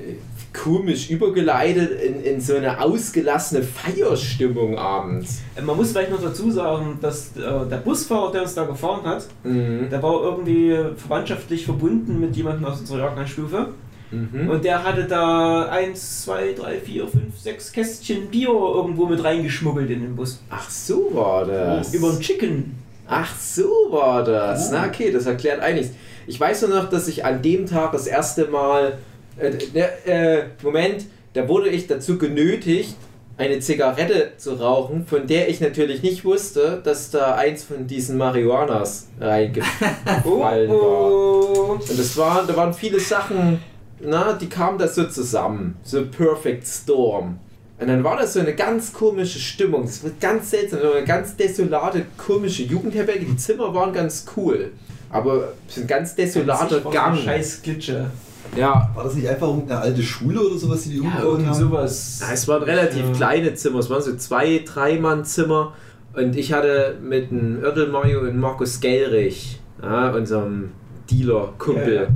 [0.52, 5.40] komisch übergeleitet in, in so eine ausgelassene Feierstimmung abends.
[5.54, 9.04] Äh, Man muss vielleicht noch dazu sagen, dass äh, der Busfahrer, der uns da gefahren
[9.04, 9.88] hat, Mhm.
[9.90, 13.68] der war irgendwie verwandtschaftlich verbunden mit jemandem aus unserer Jahrgangsstufe.
[14.10, 14.50] Mhm.
[14.50, 19.88] Und der hatte da 1, 2, 3, 4, 5, 6 Kästchen Bier irgendwo mit reingeschmuggelt
[19.90, 20.42] in den Bus.
[20.50, 21.94] Ach so war das.
[21.94, 22.74] Über den Chicken.
[23.06, 24.72] Ach so war das.
[24.72, 25.90] Na okay, das erklärt einiges.
[26.26, 28.98] Ich weiß nur noch, dass ich an dem Tag das erste Mal.
[29.40, 32.96] Äh, ne, äh, Moment, da wurde ich dazu genötigt,
[33.38, 38.18] eine Zigarette zu rauchen, von der ich natürlich nicht wusste, dass da eins von diesen
[38.18, 39.90] Marihuanas reingefallen
[40.70, 41.10] war.
[41.10, 41.78] Oh.
[41.80, 43.62] Und das war, da waren viele Sachen,
[43.98, 45.76] na, die kamen da so zusammen.
[45.82, 47.38] So Perfect Storm.
[47.78, 49.84] Und dann war das so eine ganz komische Stimmung.
[49.86, 53.24] Das wird ganz seltsam, eine ganz desolate, komische Jugendherberge.
[53.24, 54.72] Die Zimmer waren ganz cool.
[55.08, 57.16] Aber so ein ganz desolater Gang.
[57.16, 58.10] Scheiß Glitsche.
[58.56, 61.54] Ja, War das nicht einfach irgendeine alte Schule oder sowas, die die Ja, umgebaut haben?
[61.54, 62.20] sowas.
[62.32, 63.12] es waren relativ Ja.
[63.12, 63.78] kleine Zimmer.
[63.78, 65.72] Es waren so zwei, drei Mann Zimmer.
[66.14, 70.70] Und ich hatte mit dem Örtel Mario und Markus Gellrich, ja, unserem
[71.08, 72.08] Dealer-Kumpel,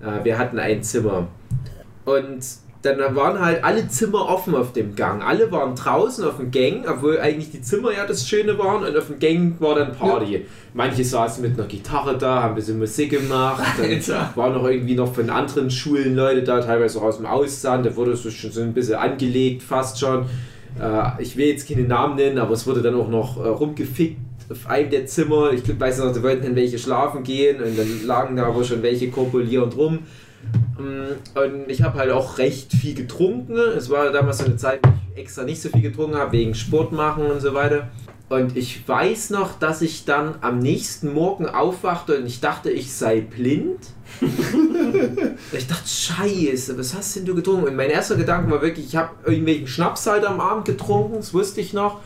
[0.00, 1.28] äh, wir hatten ein Zimmer.
[2.06, 2.38] Und
[2.84, 5.22] dann waren halt alle Zimmer offen auf dem Gang.
[5.22, 8.96] Alle waren draußen auf dem Gang, obwohl eigentlich die Zimmer ja das Schöne waren und
[8.96, 10.44] auf dem Gang war dann Party.
[10.74, 13.62] Manche saßen mit einer Gitarre da, haben ein bisschen Musik gemacht.
[13.78, 17.86] Dann waren noch irgendwie noch von anderen Schulen Leute da, teilweise auch aus dem Ausland.
[17.86, 20.26] Da wurde so schon so ein bisschen angelegt, fast schon.
[20.80, 24.18] Äh, ich will jetzt keine Namen nennen, aber es wurde dann auch noch äh, rumgefickt
[24.50, 25.52] auf einem der Zimmer.
[25.52, 28.82] Ich weiß noch, da wollten dann welche schlafen gehen und dann lagen da aber schon
[28.82, 30.00] welche korpulierend rum.
[30.78, 33.56] Mm, Und ich habe halt auch recht viel getrunken.
[33.56, 36.54] Es war damals so eine Zeit, wo ich extra nicht so viel getrunken habe, wegen
[36.54, 37.88] Sport machen und so weiter.
[38.28, 42.92] Und ich weiß noch, dass ich dann am nächsten Morgen aufwachte und ich dachte, ich
[42.92, 43.78] sei blind.
[45.52, 47.68] ich dachte, scheiße, was hast denn du getrunken?
[47.68, 51.34] Und mein erster Gedanke war wirklich, ich habe irgendwelchen Schnaps halt am Abend getrunken, das
[51.34, 52.00] wusste ich noch.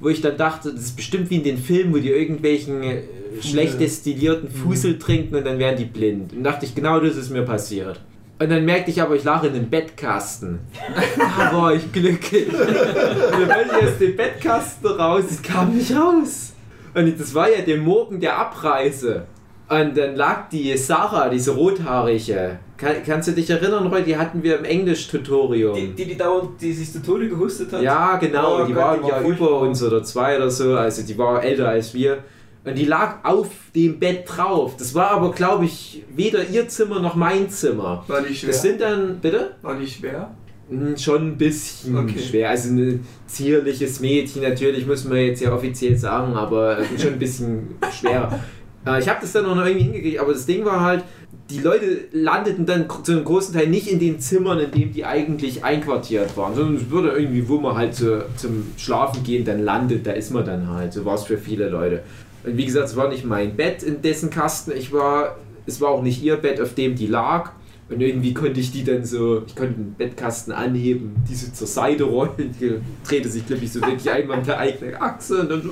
[0.00, 3.02] Wo ich dann dachte, das ist bestimmt wie in den Filmen, wo die irgendwelchen äh,
[3.40, 6.32] schlecht destillierten Fusel trinken und dann werden die blind.
[6.32, 8.00] Und dachte ich, genau das ist mir passiert.
[8.40, 10.60] Und dann merkte ich aber, ich lag in einem Bettkasten.
[11.18, 12.48] Da war ich glücklich.
[12.48, 12.58] Und
[13.48, 16.52] dann wollte ich aus dem Bettkasten raus, es kam nicht raus.
[16.94, 19.26] Und das war ja der Morgen der Abreise.
[19.70, 22.58] Und dann lag die Sarah, diese rothaarige.
[22.78, 24.02] Kann, kannst du dich erinnern, Roy?
[24.02, 25.74] Die hatten wir im Englisch-Tutorium.
[25.74, 27.82] Die, die, die dauernd, die sich zu Tode gehustet hat.
[27.82, 30.74] Ja, genau, Oh die Gott, waren die war ja über uns oder zwei oder so,
[30.76, 32.18] also die war älter als wir.
[32.64, 34.76] Und die lag auf dem Bett drauf.
[34.78, 38.04] Das war aber, glaube ich, weder ihr Zimmer noch mein Zimmer.
[38.08, 38.50] War die schwer?
[38.50, 39.52] Das sind dann, bitte?
[39.62, 40.30] War die schwer?
[40.68, 42.18] Hm, Schon ein bisschen Okay.
[42.18, 42.50] schwer.
[42.50, 47.76] Also ein zierliches Mädchen, natürlich muss man jetzt ja offiziell sagen, aber schon ein bisschen
[47.98, 48.38] schwerer.
[48.86, 51.04] Äh, Ich habe das dann auch noch irgendwie hingekriegt, aber das Ding war halt,
[51.50, 55.04] die Leute landeten dann zu einem großen Teil nicht in den Zimmern, in denen die
[55.04, 59.64] eigentlich einquartiert waren, sondern es würde irgendwie, wo man halt zu, zum Schlafen gehen dann
[59.64, 60.92] landet, da ist man dann halt.
[60.92, 62.02] So war es für viele Leute.
[62.44, 65.36] Und wie gesagt, es war nicht mein Bett, in dessen Kasten ich war.
[65.66, 67.52] Es war auch nicht ihr Bett, auf dem die lag.
[67.90, 72.04] Und irgendwie konnte ich die dann so, ich konnte den Bettkasten anheben, diese zur Seite
[72.04, 72.74] rollen, die
[73.06, 75.70] drehte sich glücklich so wirklich einmal mit der eigenen Achse und dann so.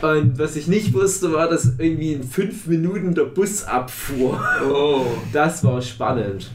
[0.00, 4.40] Und was ich nicht wusste, war, dass irgendwie in fünf Minuten der Bus abfuhr.
[4.68, 5.06] Oh.
[5.32, 6.50] Das war spannend.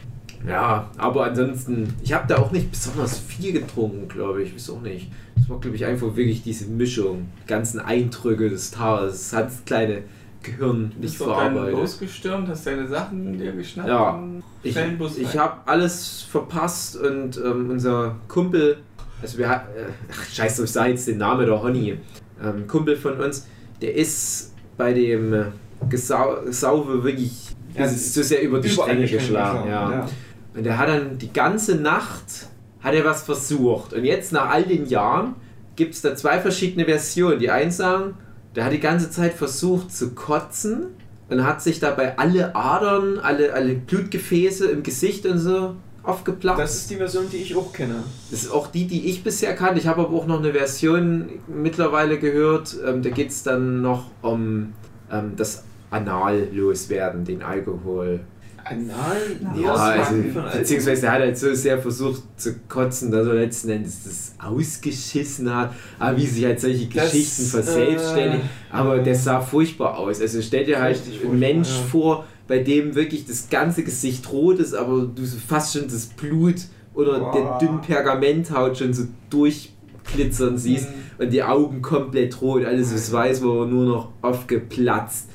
[0.47, 4.53] Ja, aber ansonsten, ich habe da auch nicht besonders viel getrunken, glaube ich.
[4.69, 5.09] Auch nicht.
[5.39, 7.27] Es war, glaube ich, einfach wirklich diese Mischung.
[7.43, 9.29] Die ganzen Eindrücke des Tages.
[9.29, 10.03] Das hat das kleine
[10.43, 11.73] Gehirn nicht du verarbeitet.
[11.73, 14.23] losgestürmt, hast deine Sachen dir geschnappt Ja.
[14.63, 18.77] Ich, ich habe alles verpasst und ähm, unser Kumpel,
[19.21, 21.97] also wir hatten, äh, scheiße, ich sage jetzt den Namen der Honey,
[22.43, 23.47] ähm, Kumpel von uns,
[23.81, 25.45] der ist bei dem äh,
[25.89, 29.69] Gesau Gesaufe wirklich Ja, das ist so sehr über die Stränge geschlagen.
[29.69, 29.91] Ja.
[29.91, 30.09] ja.
[30.55, 32.47] Und er hat dann die ganze Nacht
[32.79, 33.93] hat er was versucht.
[33.93, 35.35] Und jetzt nach all den Jahren
[35.75, 37.39] gibt es da zwei verschiedene Versionen.
[37.39, 38.15] Die einen sagen,
[38.55, 40.87] der hat die ganze Zeit versucht zu kotzen
[41.29, 45.75] und hat sich dabei alle Adern, alle, alle Blutgefäße im Gesicht und so
[46.07, 46.59] aufgeplatzt.
[46.59, 48.03] Das ist die Version, die ich auch kenne.
[48.31, 49.79] Das ist auch die, die ich bisher kannte.
[49.79, 52.75] Ich habe aber auch noch eine Version mittlerweile gehört.
[52.85, 54.73] Ähm, da geht es dann noch um
[55.11, 58.21] ähm, das Anal loswerden, den Alkohol.
[58.63, 59.17] Anal?
[59.55, 63.69] Ja, das also, beziehungsweise er hat halt so sehr versucht zu kotzen, dass er letzten
[63.69, 68.41] Endes das ausgeschissen hat, aber wie sich halt solche Das, Geschichten verselbstständigen.
[68.41, 70.19] äh, aber äh, der sah furchtbar aus.
[70.19, 71.83] Also stell dir halt einen Mensch ja.
[71.83, 76.05] vor, bei dem wirklich das ganze Gesicht rot ist, aber du so fast schon das
[76.07, 76.55] Blut
[76.93, 77.31] oder Boah.
[77.31, 81.23] der dünnen Pergamenthaut schon so durchglitzern siehst Mhm.
[81.25, 85.29] und die Augen komplett rot, alles was weiß, war nur noch aufgeplatzt.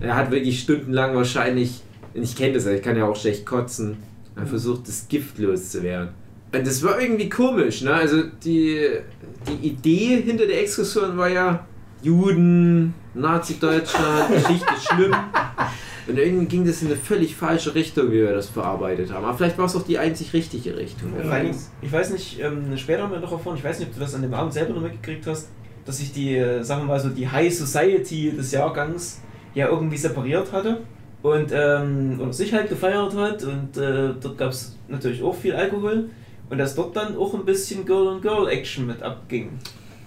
[0.00, 1.82] Er hat wirklich stundenlang wahrscheinlich,
[2.14, 3.96] und ich kenne das ja, ich kann ja auch schlecht kotzen,
[4.36, 6.10] er versucht das Gift loszuwerden.
[6.54, 7.92] Und das war irgendwie komisch, ne?
[7.92, 8.80] Also die,
[9.48, 11.66] die Idee hinter der Exkursion war ja
[12.02, 15.12] Juden, Nazi-Deutschland, Geschichte schlimm.
[16.06, 19.24] Und irgendwie ging das in eine völlig falsche Richtung, wie wir das verarbeitet haben.
[19.24, 21.12] Aber vielleicht war es auch die einzig richtige Richtung.
[21.44, 24.00] Dingen, ich weiß nicht, ähm, später haben wir noch erfahren, ich weiß nicht, ob du
[24.00, 25.48] das an dem Abend selber noch mitgekriegt hast,
[25.86, 29.20] dass sich die, äh, sagen wir mal so, die High Society des Jahrgangs
[29.54, 30.82] ja irgendwie separiert hatte
[31.22, 36.10] und ähm, sich halt gefeiert hat und äh, dort gab es natürlich auch viel Alkohol
[36.50, 39.58] und dass dort dann auch ein bisschen Girl-on-Girl-Action mit abging.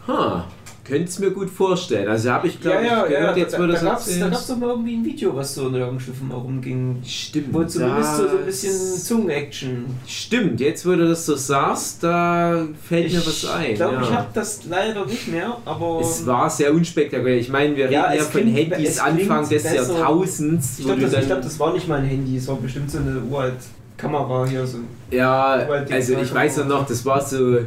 [0.08, 0.48] Ha,
[0.88, 2.08] könnte es mir gut vorstellen.
[2.08, 4.58] Also habe ich, glaube ich, gehört, jetzt da, würde da das gab es da doch
[4.58, 7.54] mal irgendwie ein Video, was so in mal rumging, Stimmt.
[7.54, 12.66] wo zumindest so, so ein bisschen Zungen-Action Stimmt, jetzt wo du das so sagst, da
[12.88, 13.72] fällt mir was ein.
[13.72, 14.02] Ich glaube, ja.
[14.02, 16.00] ich habe das leider nicht mehr, aber.
[16.02, 17.38] es war sehr unspektakulär.
[17.38, 19.76] Ich meine, wir Ja, reden ja es von Handys es Anfang des besser.
[19.76, 23.00] Jahrtausends, ich glaube, das, ich glaub, das war nicht mein Handy, es war bestimmt so
[23.00, 23.58] eine uralt
[23.98, 24.66] Kamera hier.
[24.66, 24.78] So.
[25.12, 27.58] Ja, also ich weiß ja noch, das war so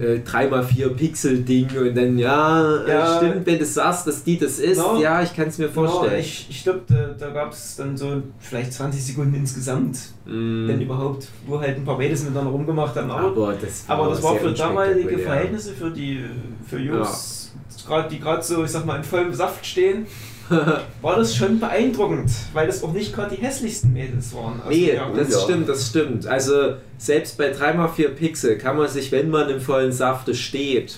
[0.00, 3.16] äh, 3x4 Pixel Ding und dann, ja, äh, Ja.
[3.16, 4.98] stimmt, wenn du sagst, dass die das ist, No.
[5.00, 6.20] ja, ich kann es mir Genau, vorstellen.
[6.20, 10.80] ich ich glaube, da, da gab es dann so vielleicht 20 Sekunden insgesamt, Mm, wenn
[10.80, 13.10] überhaupt, wo halt ein paar Mädels miteinander rumgemacht haben.
[13.10, 15.18] Aber, aber das war, aber das war für damalige.
[15.18, 16.24] Verhältnisse, für die
[16.68, 17.52] für Jungs,
[17.86, 20.06] grad, die gerade so, ich sag mal, in vollem Saft stehen,
[21.02, 24.60] war das schon beeindruckend, weil das auch nicht gerade die hässlichsten Mädels waren.
[24.62, 25.40] aus Nee, das ja.
[25.40, 26.26] stimmt, das stimmt.
[26.26, 30.96] Also selbst bei 3x4 Pixel kann man sich, wenn man im vollen Safte steht,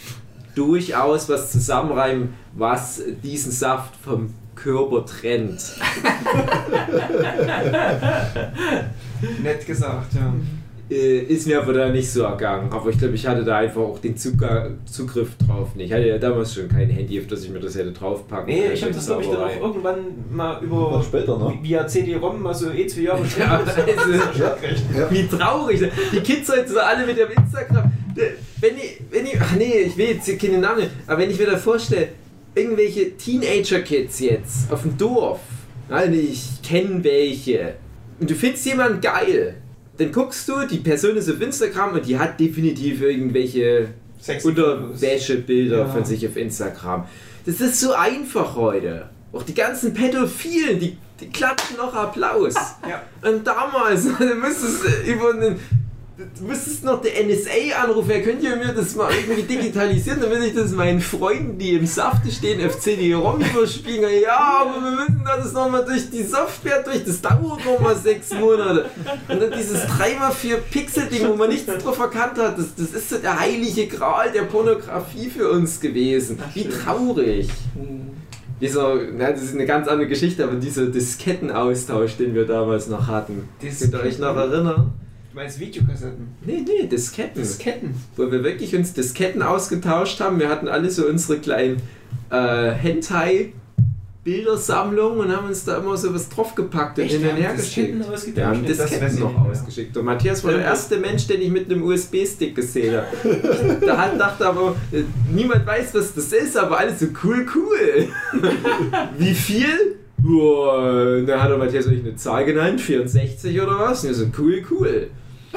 [0.54, 5.60] durchaus was zusammenreimen, was diesen Saft vom Körper trennt.
[9.42, 10.32] Nett gesagt, ja.
[10.88, 12.72] Äh, ist mir aber da nicht so ergangen.
[12.72, 15.86] Aber ich glaube, ich hatte da einfach auch den Zuga Zugriff drauf nicht.
[15.86, 18.68] Ich hatte ja damals schon kein Handy, auf das ich mir das hätte draufpacken Nee,
[18.72, 19.96] ich habe das glaube ich dann auch irgendwann
[20.30, 21.58] mal über Noch später, ne?
[21.60, 23.98] via CD-ROM mal so eh zwei Jahre Ja, später.
[24.02, 24.56] also- Ja,
[25.00, 25.10] ja.
[25.10, 25.80] Wie traurig.
[26.12, 27.90] Die Kids heute so alle mit dem Instagram.
[28.60, 31.38] Wenn ich, wenn ich, ach nee, ich will jetzt hier keine Namen, aber wenn ich
[31.38, 32.08] mir da vorstelle,
[32.54, 35.40] irgendwelche Teenager-Kids jetzt auf dem Dorf,
[35.90, 37.74] also ich kenne welche,
[38.18, 39.56] und du findest jemanden geil,
[39.98, 43.88] dann guckst du, die Person ist auf Instagram und die hat definitiv irgendwelche
[44.44, 45.86] Unterwäschebilder Ja.
[45.88, 47.06] von sich auf Instagram.
[47.44, 49.08] Das ist so einfach heute.
[49.32, 52.54] Auch die ganzen Pädophilen, die, die klatschen noch Applaus.
[52.88, 53.02] Ja.
[53.28, 55.60] Und damals, du müsstest äh, über einen.
[56.16, 60.54] Du müsstest noch der NSA anrufen, könnt ihr mir das mal irgendwie digitalisieren, damit ich
[60.54, 64.22] das meinen Freunden, die im Safte stehen, auf CD-ROM überspielen kann.
[64.22, 68.86] Ja, aber wir müssen das nochmal durch die Software durch, das dauert nochmal sechs Monate.
[69.28, 73.18] Und dann dieses 3x4 Pixel-Ding, wo man nichts drauf erkannt hat, das, das ist so
[73.18, 76.38] der heilige Gral der Pornografie für uns gewesen.
[76.54, 77.50] Wie traurig.
[78.58, 83.06] Dieser, na, das ist eine ganz andere Geschichte, aber dieser Diskettenaustausch, den wir damals noch
[83.06, 83.50] hatten.
[83.60, 84.94] Könnt ihr euch noch erinnern?
[85.36, 86.28] Meinst Videokassetten?
[86.46, 87.42] Nee, nee, Disketten.
[87.42, 87.94] Disketten.
[88.16, 90.40] Wo wir wirklich uns Disketten ausgetauscht haben.
[90.40, 91.76] Wir hatten alle so unsere kleinen
[92.30, 97.12] äh, Hentai-Bildersammlungen und haben uns da immer so was draufgepackt und Echt?
[97.16, 98.14] hin Wir und her Disketten geschickt.
[98.14, 98.36] ausgetauscht?
[98.38, 99.50] Wir haben Disketten noch mehr.
[99.52, 99.94] ausgeschickt.
[99.98, 100.68] Und Matthias war der Ja.
[100.68, 103.06] erste Mensch, den ich mit einem USB-Stick gesehen habe.
[103.86, 108.08] da hat dachte aber, äh, niemand weiß, was das ist, aber alles so cool, cool.
[109.18, 109.96] Wie viel?
[110.16, 114.02] Boah, da hat er Matthias euch eine Zahl genannt, 64 oder was?
[114.02, 115.08] Und so, cool, cool.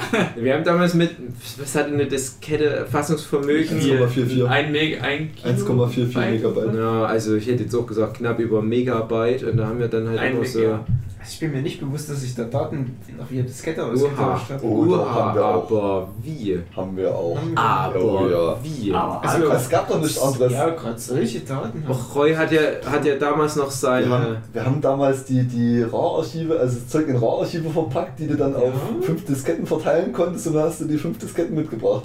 [0.35, 1.11] Wir haben damals mit,
[1.57, 3.79] was hat eine Diskette Fassungsvermögen?
[3.79, 4.45] 1,44.
[4.45, 6.31] Ein Meg, ein Kilo 1,44 Byte.
[6.31, 6.75] Megabyte.
[6.75, 10.09] Ja, also ich hätte jetzt auch gesagt knapp über Megabyte und da haben wir dann
[10.09, 10.79] halt Ein immer so.
[11.21, 14.65] Also ich bin mir nicht bewusst, dass ich da Daten noch via Diskette ausgetauscht habe.
[14.65, 15.69] Oh, oha, haben wir auch.
[15.71, 16.59] aber wie?
[16.73, 17.37] Haben wir auch.
[17.37, 18.57] Haben wir- Aber Oh, ja.
[18.63, 18.93] wie?
[18.93, 20.53] Aber Also, Es gab doch nichts anderes.
[20.53, 21.83] Ja, gerade solche Daten.
[21.83, 24.37] haben- Och, Roy hat ja, hat ja damals noch Wir haben, seine.
[24.53, 28.55] wir haben damals die, die RAW-Archive, also das Zeug in RAW-Archive verpackt, die du dann
[28.55, 28.71] auf Ja.
[29.01, 32.03] fünf Disketten verteilen konntest und dann hast du die fünf Disketten mitgebracht.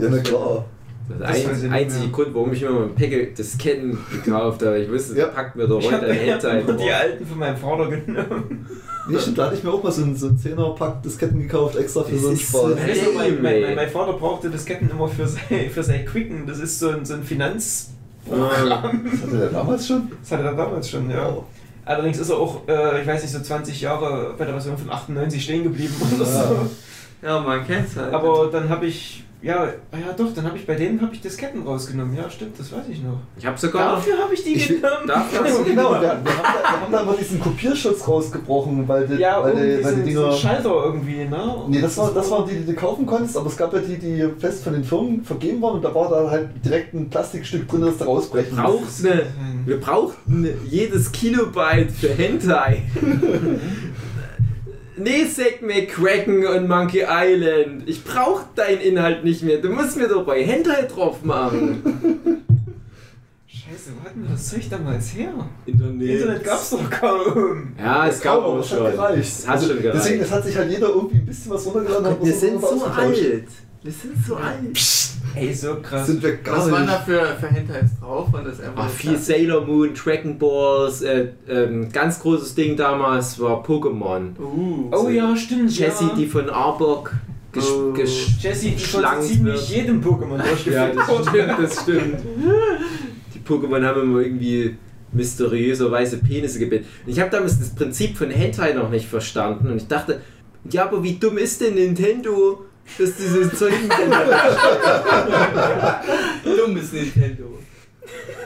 [0.00, 0.64] Ja, na klar.
[1.08, 2.08] Das, Das ich ein, einzige.
[2.08, 4.78] Grund, warum ich mir mal ein Päckchen Disketten gekauft habe.
[4.78, 5.26] Ich wusste, Ja.
[5.26, 7.88] packt mir doch Ich heute habe ein hab Hentai immer die alten von meinem Vater
[7.90, 8.66] genommen.
[9.06, 11.76] Nee, stimmt, da hatte ich mir auch mal so einen, so einen 10er-Pack Disketten gekauft,
[11.76, 12.60] extra für Das so einen ist Spaß.
[12.62, 16.46] so- Weißt du, mein, mein, mein, Vater brauchte Disketten immer für sein, für sein Quicken.
[16.46, 17.90] Das ist so ein, so ein Finanz.
[18.30, 20.10] Ah, Das hatte der damals schon?
[20.22, 21.26] Das hatte er damals schon, ja.
[21.34, 21.44] Wow.
[21.84, 24.88] Allerdings ist er auch, äh, ich weiß nicht, so 20 Jahre bei der Version von
[24.90, 26.42] 98 stehen geblieben oder Ja.
[26.48, 26.56] so.
[27.22, 28.14] Ja, man kennt's halt.
[28.14, 31.62] Aber dann habe ich, ja, ja doch, dann habe ich bei denen habe ich Disketten
[31.62, 32.16] rausgenommen.
[32.16, 33.18] Ja, stimmt, das weiß ich noch.
[33.36, 33.96] Ich habe sogar.
[33.96, 35.06] Dafür habe ich die Ich genommen.
[35.06, 38.08] Dafür Ja, hast du genau, wir, wir, haben da, wir haben da immer diesen Kopierschutz
[38.08, 40.32] rausgebrochen, weil die, Ja, weil die, weil diesen, die Dinger.
[40.32, 41.54] Schalter irgendwie, ne?
[41.68, 43.98] Nee, das, war, das waren die, die du kaufen konntest, aber es gab ja die,
[43.98, 47.68] die fest von den Firmen vergeben waren und da war da halt direkt ein Plastikstück
[47.68, 48.56] drin, das da rausbrechen
[49.66, 52.82] wir brauchten jedes Kilobyte für Hentai.
[54.96, 57.88] nee, Zack McCracken und Monkey Island.
[57.88, 59.58] Ich brauch deinen Inhalt nicht mehr.
[59.58, 61.82] Du musst mir doch bei Hentai drauf machen.
[63.46, 65.32] Scheiße, wo hatten wir das Zeug damals her?
[65.64, 66.08] Internet.
[66.08, 67.72] Internet gab's doch kaum.
[67.78, 68.84] Ja, es gab aber auch schon.
[68.84, 69.20] hat gereicht.
[69.22, 70.04] Es hat schon gereicht.
[70.04, 72.16] Deswegen, es hat sich halt jeder irgendwie ein bisschen was runtergeladen.
[72.20, 73.46] wir was sind so alt.
[73.84, 74.60] Wir sind so alt.
[75.34, 76.06] Ey, so krass.
[76.06, 78.32] Sind wir Was waren da für, für Hentais drauf?
[78.32, 79.18] War das einfach Ah, nur viel?
[79.18, 84.38] Sailor Moon, Dragon Balls, äh, ähm, ganz großes Ding damals war Pokémon.
[84.40, 84.90] Uh.
[84.90, 85.70] Oh ja, stimmt.
[85.76, 86.14] Jessie, ja.
[86.16, 87.12] die von Arbok
[87.52, 87.92] gesch Oh.
[87.92, 90.44] gesch Jessie, die von so ziemlich jedem Pokémon Ja,
[90.88, 92.18] durchgeführt das stimmt, das stimmt.
[93.34, 94.76] Die Pokémon haben immer irgendwie
[95.12, 96.88] mysteriöserweise Penisse gebildet.
[97.04, 100.22] Und ich habe damals das Prinzip von Hentai noch nicht verstanden und ich dachte,
[100.70, 102.64] ja, aber wie dumm ist denn Nintendo,
[102.98, 103.72] dass dieses Zeug
[106.44, 107.58] Dummes Nintendo.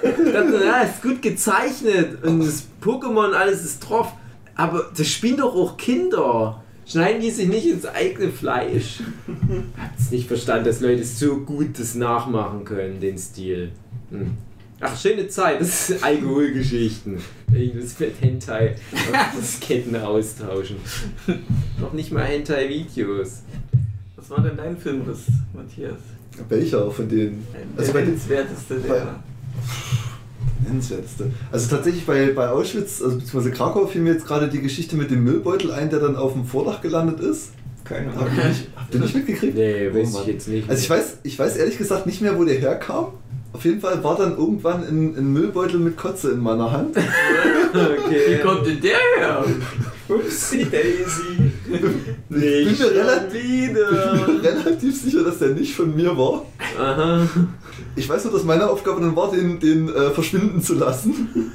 [0.03, 4.13] Ich dachte, ja, ist gut gezeichnet und das Pokémon, alles ist drauf.
[4.55, 6.63] Aber das spielen doch auch Kinder.
[6.87, 9.01] schneiden die sich nicht ins eigene Fleisch?
[9.77, 13.71] Habt's nicht verstanden, dass Leute so gut das nachmachen können, den Stil.
[14.11, 14.37] Hm.
[14.81, 17.19] Ach, schöne Zeit, das ist Alkoholgeschichten.
[17.53, 18.77] Irgendwas mit Hentai
[19.13, 20.77] auf Disketten austauschen.
[21.81, 23.43] Noch nicht mal Hentai-Videos.
[24.29, 25.21] Was war denn dein Filmriss,
[25.55, 25.97] Matthias?
[26.51, 27.47] Welcher von denen?
[27.77, 29.15] Also bei der den nennenswerteste bei- der.
[30.67, 31.31] nennenswerteste.
[31.51, 35.11] Also tatsächlich bei, bei Auschwitz, also beziehungsweise Krakau, fiel mir jetzt gerade die Geschichte mit
[35.11, 37.53] dem Müllbeutel ein, der dann auf dem Vordach gelandet ist.
[37.85, 38.29] Keine Ahnung.
[38.77, 39.55] habt ihr nicht mitgekriegt?
[39.55, 40.69] Nee, weiß ich jetzt nicht.
[40.69, 43.07] Also ich weiß, ich weiß ehrlich gesagt nicht mehr, wo der herkam.
[43.55, 46.97] Auf jeden Fall war dann irgendwann ein, ein Müllbeutel mit Kotze in meiner Hand.
[47.73, 48.41] Wie okay.
[48.43, 49.45] kommt denn der her?
[50.07, 51.48] Upsi Daisy.
[52.31, 54.15] Ich bin mir relativ, wieder.
[54.15, 56.45] ich bin mir relativ sicher, dass der nicht von mir war.
[56.81, 57.27] Aha.
[57.97, 61.29] Ich weiß nur, dass meine Aufgabe dann war, den, den äh, verschwinden zu lassen.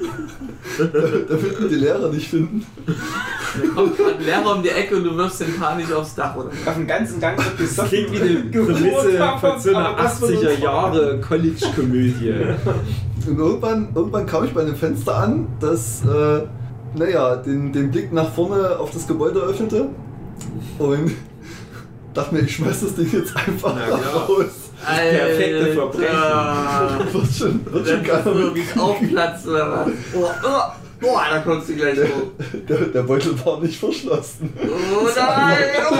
[0.78, 2.66] Damit wir die Lehrer nicht finden.
[2.86, 6.34] Da kommt gerade ein Lehrer um die Ecke und du wirfst den panisch aufs Dach,
[6.36, 6.48] oder?
[6.66, 7.88] Auf dem ganzen Gang wird Das gesoffen.
[7.90, 12.34] klingt wie eine Prämisse von so einer 80er Jahre College-Komödie.
[13.26, 16.40] Und irgendwann, irgendwann kam ich bei einem Fenster an, das, äh,
[16.94, 19.88] naja, den, den Blick nach vorne auf das Gebäude öffnete.
[20.78, 21.12] Und
[22.14, 24.00] dachte mir, ich schmeiß das Ding jetzt einfach klar.
[24.28, 24.70] raus.
[24.84, 26.08] perfekte Verbrechen.
[27.12, 28.02] Wird schon, wird schon
[28.36, 28.36] mit.
[28.36, 30.83] wirklich aufplatzt oder was?
[31.06, 32.32] Oh, da kommst du gleich hoch.
[32.68, 34.52] Der, der Beutel war nicht verschlossen.
[34.62, 35.58] Oh nein!
[35.90, 35.94] Oh.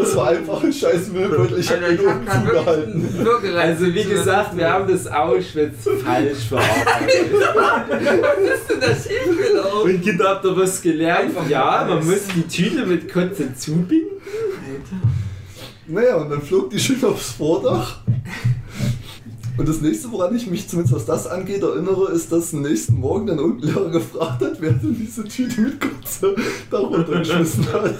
[0.00, 1.58] Das war einfach ein scheiß Müllbeutel.
[1.58, 3.26] Ich hab Alter, ihn oben zugehalten.
[3.56, 7.32] Also wie gesagt, wir haben das Auschwitz falsch verarbeitet.
[7.40, 9.90] Was ist denn da schiefgelaufen?
[9.90, 11.36] Und Kinder, habt ihr was gelernt?
[11.36, 14.20] Einfach Ja, man muss die Tüte mit Kotze zubinden.
[14.68, 15.08] Alter.
[15.88, 18.00] Naja, und dann flog die schön aufs Vordach.
[19.56, 22.94] Und das nächste, woran ich mich zumindest was das angeht, erinnere, ist, dass am nächsten
[23.00, 26.34] Morgen dann irgendein Lehrer gefragt hat, wer denn diese Tüte mit Kotze
[26.70, 27.94] da runtergeschmissen hat.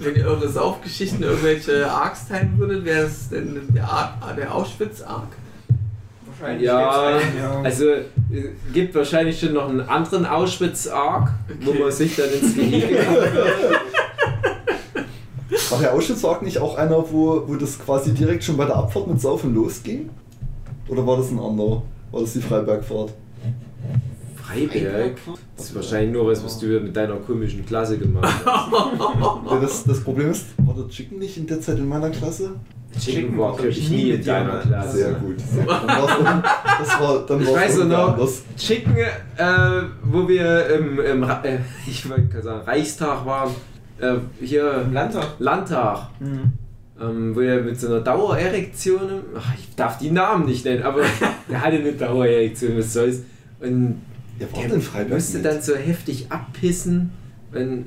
[0.00, 5.28] Wenn ihr eure Saufgeschichten irgendwelche Arcs teilen würdet, wäre es denn der, Ar der Auschwitz-Arc?
[6.38, 7.60] Wahrscheinlich Ja, einen, ja.
[7.62, 8.04] also äh,
[8.72, 11.30] gibt wahrscheinlich schon noch einen anderen Auschwitz-Arc,
[11.60, 11.78] wo Okay.
[11.82, 12.98] man sich dann ins Gehege.
[15.70, 19.06] War der Auschwitz-Sarg nicht auch einer, wo, wo das quasi direkt schon bei der Abfahrt
[19.06, 20.10] mit Saufen losging?
[20.88, 21.82] Oder war das ein anderer?
[22.10, 23.12] War das die Freibergfahrt?
[24.36, 25.16] Freiberg?
[25.56, 28.72] Das ist wahrscheinlich nur was, was du mit deiner komischen Klasse gemacht hast.
[29.50, 32.52] Ja, das, das Problem ist, war der Chicken nicht in der Zeit in meiner Klasse?
[32.98, 34.96] Chicken war, glaube ich, nie in deiner Klasse.
[34.98, 35.40] Sehr gut.
[35.40, 35.72] Sehr gut.
[35.88, 38.42] Dann das war, dann Ich weiß noch, anders.
[38.56, 39.08] Chicken, äh,
[40.02, 43.54] wo wir im, im äh, ich wollte sagen, Reichstag waren,
[43.98, 45.26] äh, hier Im Landtag.
[45.38, 46.52] Landtag, Mhm.
[47.02, 51.02] Ähm, wo er mit so einer Dauererektion, ach, ich darf die Namen nicht nennen, aber
[51.48, 53.22] der hatte eine Dauererektion, was soll's.
[53.60, 54.00] Und
[54.38, 55.46] der Freiberg musste mit?
[55.46, 57.10] dann so heftig abpissen
[57.52, 57.86] und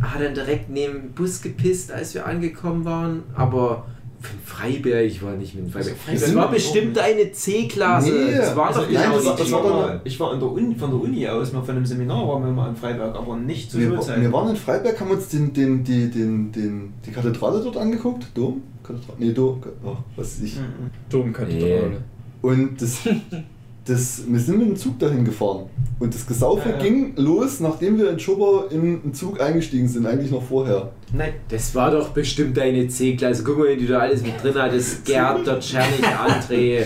[0.00, 3.86] hat dann direkt neben dem Bus gepisst, als wir angekommen waren, aber
[4.20, 5.94] von Freiberg, ich war nicht mit dem Freiberg.
[6.08, 8.10] Also das war bestimmt eine C-Klasse.
[8.12, 10.50] Nee, das war Also doch ich, nein, genau das das war dann- ich war der
[10.50, 13.36] Uni, von der Uni aus, mal von einem Seminar waren wir mal in Freiberg, aber
[13.36, 14.22] nicht zu Wir, Schulzeiten.
[14.22, 18.26] wir waren in Freiberg, haben uns den, den, die, den, den, die Kathedrale dort angeguckt.
[18.34, 18.62] Dom?
[18.82, 19.18] Kathedrale?
[19.18, 19.62] Nee, Dom.
[19.84, 20.56] Oh, was weiß ich.
[20.56, 20.90] Mhm.
[21.10, 21.98] Domkathedrale.
[22.42, 22.98] Und das,
[23.86, 25.66] das, wir sind mit dem Zug dahin gefahren.
[25.98, 26.82] Und das Gesaufe Ja, ja.
[26.82, 30.90] ging los, nachdem wir in Schubber in den Zug eingestiegen sind, eigentlich noch vorher.
[31.12, 33.42] Nein, Das war doch bestimmt eine C-Klasse.
[33.44, 35.04] Guck mal, wie du da alles mit drin hattest.
[35.04, 36.82] Gerd, der Czernik, André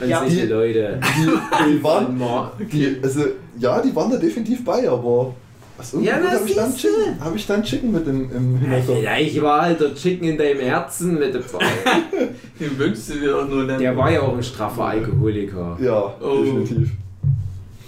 [0.00, 0.98] und Ja, solche die- Leute.
[1.00, 2.20] Die, die waren.
[2.72, 3.20] Die, also,
[3.58, 5.34] ja, die waren da definitiv bei, aber.
[5.80, 6.76] Was Ja, habe ich, dann.
[6.76, 8.98] Chicken- hab ich dann Chicken mit im, im Hinterkopf.
[8.98, 11.64] Vielleicht war halt der Chicken in deinem Herzen mit dabei.
[12.60, 13.78] Den wünschst du dir doch nur dann.
[13.80, 15.78] Der war ja auch ein straffer Alkoholiker.
[15.80, 16.42] Ja, Oh.
[16.44, 16.90] definitiv.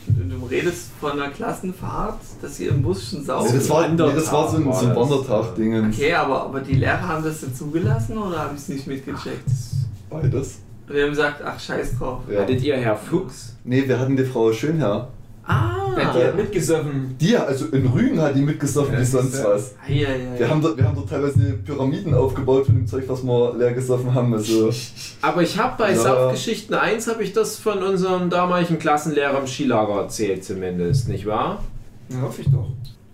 [0.06, 3.54] Du redest von einer Klassenfahrt, dass ihr im Bus schon Nee, saufen.
[3.54, 4.96] das, war, nee, das war so ein, Wandertag so ein.
[4.96, 5.96] Wandertag-Dingens.
[5.96, 9.44] Okay, aber, aber die Lehrer haben das dann zugelassen oder habe ich es nicht mitgecheckt?
[10.10, 10.58] Beides.
[10.88, 12.20] Und die haben gesagt, ach scheiß drauf.
[12.30, 12.40] Ja.
[12.40, 13.56] Hattet ihr Herr Fuchs?
[13.64, 15.08] Nee, wir hatten die Frau Schönherr.
[15.46, 15.71] Ah!
[15.96, 17.16] Die hat mitgesoffen.
[17.20, 19.44] Die, also in Rügen hat die mitgesoffen Ja, wie sonst ja.
[19.50, 19.74] was.
[19.88, 20.38] Eieiei.
[20.38, 23.72] Wir haben, dort, wir haben dort teilweise Pyramiden aufgebaut von dem Zeug, was wir leer
[23.72, 24.32] gesoffen haben.
[24.34, 24.70] Also,
[25.22, 25.96] Aber ich habe bei Ja.
[25.96, 31.62] Saufgeschichten 1 habe ich das von unserem damaligen Klassenlehrer im Skilager erzählt zumindest, nicht wahr?
[32.08, 32.68] Ja, hoffe ich doch.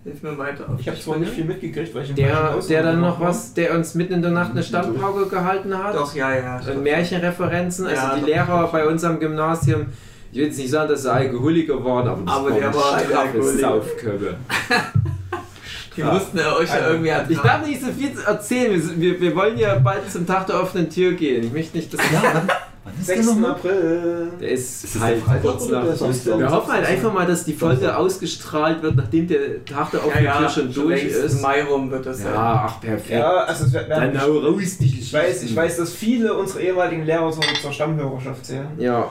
[0.05, 0.63] Hilf mir weiter.
[0.69, 3.27] auf Ich habe zwar nicht viel mitgekriegt, weil ich im Der, der dann noch war.
[3.29, 5.93] was, der uns mitten in der Nacht eine Standpauke gehalten hat.
[5.93, 6.61] Doch, ja, ja.
[6.73, 8.71] Und Märchenreferenzen, also Ja, die doch, Lehrer doch.
[8.71, 9.87] bei uns am Gymnasium,
[10.31, 12.93] ich will jetzt nicht sagen, dass sie Alkoholiker waren, aber, das Aber der eine war
[12.93, 13.59] ein straffe Alkoholiker.
[13.59, 14.37] Saufköppe.
[15.97, 17.33] Die mussten ja euch ja irgendwie ertragen.
[17.33, 20.61] Ich darf nicht so viel erzählen, wir, wir, wir wollen ja bald zum Tag der
[20.61, 21.43] offenen Tür gehen.
[21.43, 22.47] Ich möchte nicht, dass ja, dann,
[22.85, 23.27] Wann ist der 6.
[23.27, 23.51] nochmal?
[23.51, 24.31] April.
[24.39, 25.83] Der ist, Ist halt der kurz nach.
[25.83, 26.39] der?
[26.39, 30.31] Wir hoffen halt einfach mal, dass die Folge ausgestrahlt wird, nachdem der Tag der offenen
[30.37, 31.35] Tür schon durch längst ist.
[31.35, 32.65] Im Mai rum wird das Ja, ja.
[32.67, 33.09] ach perfekt.
[33.09, 36.61] Ja, also es wird Dann hau raus, die ich weiß, ich weiß, dass viele unserer
[36.61, 38.67] ehemaligen Lehrer so zur Stammhörerschaft zählen.
[38.77, 39.09] Ja.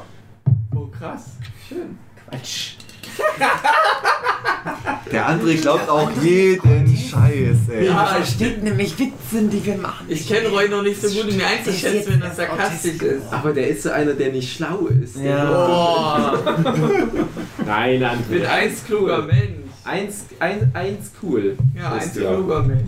[0.99, 1.23] Oh, krass.
[1.69, 1.99] Schön.
[2.29, 2.73] Quatsch.
[5.13, 7.87] Der André glaubt auch jeden Scheiß, ey.
[7.87, 10.07] Ja, versteht nämlich Witze, die wir machen.
[10.09, 13.33] Ich kenne Roy noch nicht so gut, um mir einzuschätzen, wenn das sarkastisch ist.
[13.33, 15.15] Aber der ist so einer, der nicht schlau ist.
[15.23, 16.39] Boah,
[17.67, 18.31] Nein, André.
[18.31, 19.55] mit eins kluger Mensch.
[19.85, 21.57] Eins, ein, eins cool.
[21.75, 22.83] Ja, eins kluger Mensch.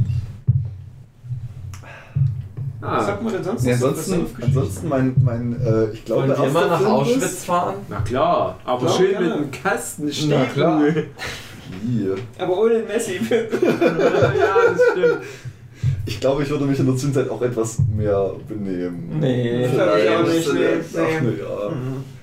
[2.81, 6.43] Was Ah, sagt man denn sonst für ansonsten, ansonsten mein, mein äh, ich glaube, Wollen
[6.43, 7.75] wir mal nach Auschwitz ist- fahren?
[7.91, 9.27] na klar, aber Klar, schön gerne.
[9.27, 10.47] mit einem Kasten Na Stiefel.
[10.55, 10.83] klar.
[11.87, 12.15] Hier.
[12.39, 13.21] Aber ohne Messi.
[13.31, 15.19] ja, das stimmt.
[16.07, 19.19] Ich glaube, ich würde mich in der Zwischenzeit auch etwas mehr benehmen.
[19.21, 19.67] Nee.
[19.67, 21.31] Ich glaube, ich auch nicht, Ach, nee, nee.
[21.31, 21.39] nee.
[21.41, 21.73] ja.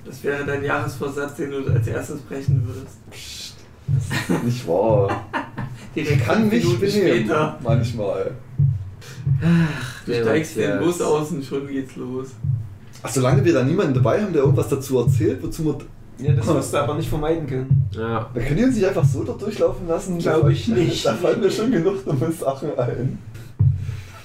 [0.04, 3.54] Das wäre dein Jahresvorsatz, den du als erstes brechen würdest.
[4.44, 5.24] Nicht wahr.
[5.94, 7.24] Ich kann mich Minuten benehmen.
[7.26, 7.58] später.
[10.06, 12.28] Du steigst den Bus aus und schon geht's los.
[13.02, 15.78] Ach, solange wir da niemanden dabei haben, der irgendwas dazu erzählt, wozu wir.
[16.18, 17.88] Ja, das wirst du aber nicht vermeiden können.
[17.92, 18.28] Ja.
[18.34, 20.18] Da können die uns nicht einfach so dort durchlaufen lassen.
[20.18, 21.04] Glaube ich nicht.
[21.04, 23.18] Da fallen mir schon genug dumme Sachen ein.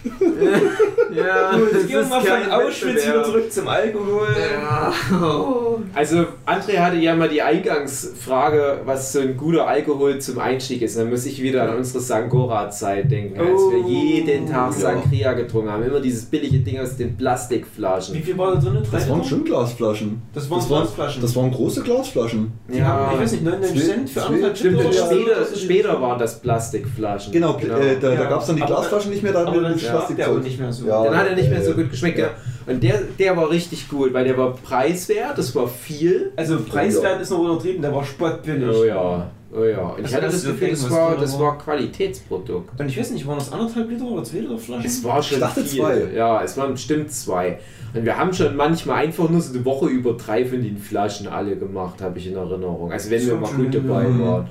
[1.16, 4.28] ja, Gut, jetzt gehen wir mal von Auschwitz wieder zurück zum Alkohol.
[4.54, 4.94] Ja.
[5.22, 5.80] Oh.
[5.94, 10.98] Also, André hatte ja mal die Eingangsfrage, was so ein guter Alkohol zum Einstieg ist.
[10.98, 14.80] Dann muss ich wieder an unsere Sangora-Zeit denken, als wir Oh, jeden Tag ja.
[14.80, 15.84] Sangria getrunken haben.
[15.84, 18.16] Immer dieses billige Ding aus den Wie Plastikflaschen.
[18.24, 18.84] viel war da drin?
[18.90, 19.30] Drei Das waren Liter?
[19.30, 20.22] schon Glasflaschen.
[20.34, 21.22] Das waren das Glasflaschen.
[21.22, 22.52] Das waren große Glasflaschen.
[22.74, 26.40] Die haben, ich weiß nicht, 99 Zwei- Cent für anderthalb Stimmt, später, später waren das
[26.40, 27.32] Plastikflaschen.
[27.34, 28.30] Genau, Äh, da, da Ja.
[28.30, 29.70] gab es dann die Aber- Glasflaschen nicht mehr, da aber hatten wir
[30.02, 30.88] schmeckt der nicht mehr so.
[30.88, 32.20] Ja, Dann hat er nicht mehr so äh, gut geschmeckt.
[32.20, 32.28] ja.
[32.28, 32.38] genau.
[32.66, 36.32] Und der, der war richtig gut, weil der war preiswert, das war viel.
[36.36, 38.70] Also preiswert ist noch untertrieben, der war spottbillig.
[38.70, 39.80] Oh ja, oh ja.
[39.82, 41.58] Und ich Also hatte das das Gefühl, das das war, das war.
[41.58, 42.80] Qualitätsprodukt.
[42.80, 44.86] Und ich weiß nicht, waren das anderthalb Liter oder zwei Liter Flaschen?
[44.86, 45.80] Es war schon Ich dachte viel.
[45.82, 46.08] zwei.
[46.16, 47.60] Ja, es waren bestimmt zwei.
[47.94, 51.28] Und wir haben schon manchmal einfach nur so eine Woche über drei von den Flaschen
[51.28, 52.92] alle gemacht, habe ich in Erinnerung.
[52.92, 54.48] Also wenn wir mal gut dabei waren.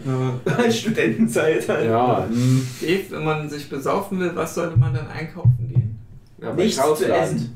[0.47, 0.71] Ja.
[0.71, 1.87] Studentenzeit halt.
[1.91, 5.99] Ja, Hm, Dave, wenn man sich besaufen will, was sollte man dann einkaufen gehen?
[6.41, 7.23] ja Nichts zu Kaufland.
[7.23, 7.55] essen.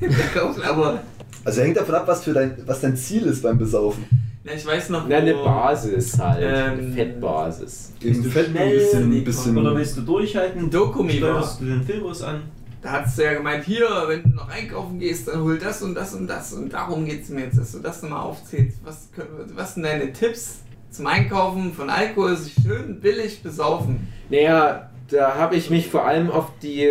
[0.68, 1.00] Aber
[1.44, 4.04] Also hängt davon ab, was, für dein, was dein Ziel ist beim Besaufen.
[4.44, 6.44] Na, ich weiß noch, Na, eine Basis halt.
[6.44, 7.92] eine Ähm, Fettbasis.
[8.02, 10.68] Eben du Fett ein bisschen, nee, bisschen Oder willst du durchhalten?
[10.70, 11.12] Dokumi.
[11.12, 12.42] Steuerst du den Filmus an?
[12.82, 15.94] Da hast du ja gemeint, hier, wenn du noch einkaufen gehst, dann hol das und
[15.94, 16.52] das und das.
[16.52, 18.78] Und darum geht es mir jetzt, dass du das nochmal aufzählst.
[18.84, 22.36] Was, können wir- was sind deine Tipps zum Einkaufen von Alkohol?
[22.36, 24.08] Sich schön billig besaufen.
[24.30, 26.90] Naja, da habe ich mich vor allem auf die.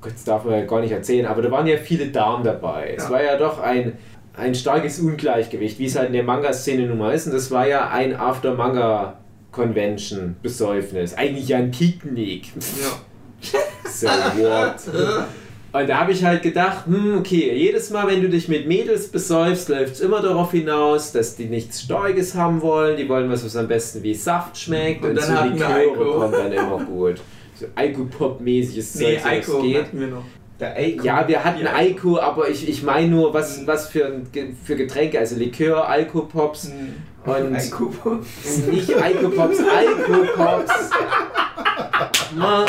[0.00, 2.94] Gott, das darf man ja gar nicht erzählen, aber da waren ja viele Damen dabei.
[2.96, 3.10] Es Ja.
[3.10, 3.94] war ja doch ein,
[4.34, 7.26] ein starkes Ungleichgewicht, wie es halt in der Manga-Szene nun mal ist.
[7.26, 11.14] Und das war ja ein After-Manga-Convention-Besäufnis.
[11.14, 12.48] Eigentlich ja ein Picknick.
[12.80, 13.58] Ja.
[13.92, 14.76] So what?
[15.72, 19.08] Und da habe ich halt gedacht, hm, okay, jedes Mal, wenn du dich mit Mädels
[19.08, 22.96] besäufst, läuft es immer darauf hinaus, dass die nichts Starkes haben wollen.
[22.96, 25.04] Die wollen was, was am besten wie Saft schmeckt.
[25.04, 26.18] Und Und, dann so Liköre Alko.
[26.18, 27.20] kommt dann immer gut.
[27.58, 29.76] So Alko-Pop-mäßiges Nee, Zeug, so Eiko es geht.
[29.84, 30.24] hatten wir noch.
[30.60, 31.04] Der Eiko.
[31.06, 31.66] Ja, wir hatten.
[31.66, 34.26] Alko, aber ich, ich meine nur, was, was für, ein
[34.64, 36.94] für Getränke, also Likör, Alkopops Hm.
[37.24, 37.90] und Eiko.
[38.70, 40.90] nicht Alkopops, Alkopops.
[42.36, 42.66] Mann,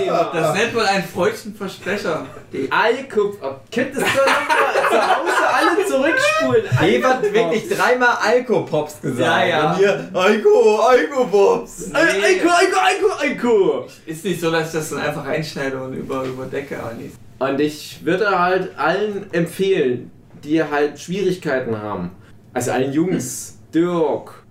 [0.00, 0.30] Thema.
[0.32, 2.26] Das nennt man einen freudschen Versprecher.
[2.70, 3.36] Alko.
[3.42, 7.04] Oh, könntest du nochmal zu Hause alle zurückspulen?
[7.04, 9.20] Hat wirklich dreimal Alkopops gesagt.
[9.20, 9.72] Ja, ja.
[9.72, 11.88] Und ihr, Alko, Alkopops.
[11.88, 11.98] Nee.
[11.98, 13.86] Alko, Alko, Alko, Alko.
[14.06, 17.12] Ist nicht so, dass ich das dann einfach reinschneide und über, über Decke anis.
[17.38, 20.10] Und ich würde halt allen empfehlen,
[20.44, 22.10] die halt Schwierigkeiten haben.
[22.52, 24.42] Also allen Jungs, Dirk,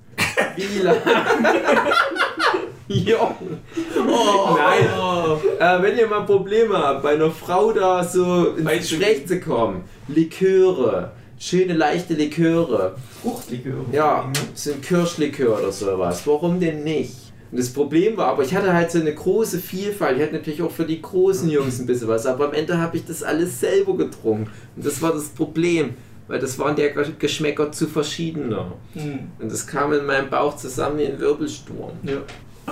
[0.55, 1.01] Wieland,
[2.89, 3.59] Jochen.
[3.97, 4.89] Oh, Nein.
[4.99, 5.37] Oh.
[5.59, 9.83] Äh, wenn ihr mal Probleme habt, bei einer Frau da so ins Gespräch zu kommen,
[10.07, 12.95] Liköre, schöne leichte Liköre.
[13.21, 13.85] Fruchtlikör.
[13.91, 16.25] Ja, so ein Kirschlikör oder sowas.
[16.25, 17.15] Warum denn nicht?
[17.51, 20.17] Und das Problem war, aber ich hatte halt so eine große Vielfalt.
[20.17, 22.97] Ich hatte natürlich auch für die großen Jungs ein bisschen was, aber am Ende habe
[22.97, 24.49] ich das alles selber getrunken.
[24.75, 25.95] Und das war das Problem,
[26.27, 28.73] weil das waren der Geschmäcker zu verschiedener.
[28.93, 29.31] Hm.
[29.39, 31.91] Und das kam in meinem Bauch zusammen wie ein Wirbelsturm.
[32.03, 32.17] Ja.